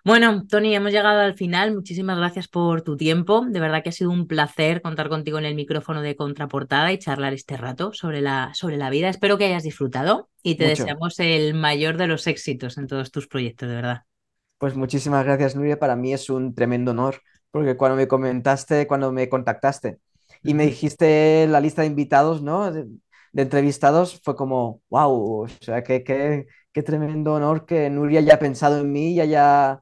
[0.03, 1.73] Bueno, Tony, hemos llegado al final.
[1.75, 3.45] Muchísimas gracias por tu tiempo.
[3.47, 6.99] De verdad que ha sido un placer contar contigo en el micrófono de Contraportada y
[6.99, 9.09] charlar este rato sobre la, sobre la vida.
[9.09, 10.67] Espero que hayas disfrutado y te Mucho.
[10.67, 14.03] deseamos el mayor de los éxitos en todos tus proyectos, de verdad.
[14.57, 15.77] Pues muchísimas gracias, Nuria.
[15.79, 17.21] Para mí es un tremendo honor,
[17.51, 19.99] porque cuando me comentaste, cuando me contactaste
[20.43, 22.71] y me dijiste la lista de invitados, ¿no?
[22.71, 22.85] De,
[23.33, 28.39] de entrevistados, fue como, wow, o sea, qué, qué, qué tremendo honor que Nuria haya
[28.39, 29.81] pensado en mí y haya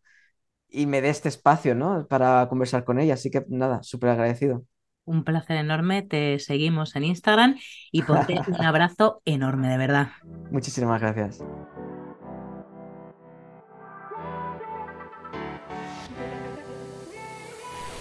[0.69, 2.07] y me dé este espacio, ¿no?
[2.07, 3.15] Para conversar con ella.
[3.15, 4.65] Así que nada, súper agradecido.
[5.05, 6.01] Un placer enorme.
[6.03, 7.57] Te seguimos en Instagram
[7.91, 10.09] y ponte un abrazo enorme, de verdad.
[10.49, 11.45] Muchísimas gracias.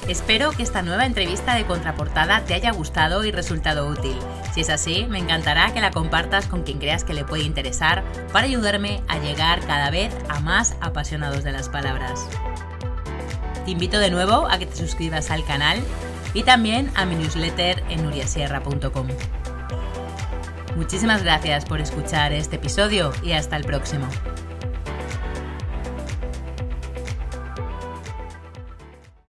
[0.09, 4.17] Espero que esta nueva entrevista de contraportada te haya gustado y resultado útil.
[4.53, 8.05] Si es así, me encantará que la compartas con quien creas que le puede interesar
[8.31, 12.29] para ayudarme a llegar cada vez a más apasionados de las palabras.
[13.65, 15.83] Te invito de nuevo a que te suscribas al canal
[16.35, 19.09] y también a mi newsletter en nuriasierra.com.
[20.77, 24.07] Muchísimas gracias por escuchar este episodio y hasta el próximo.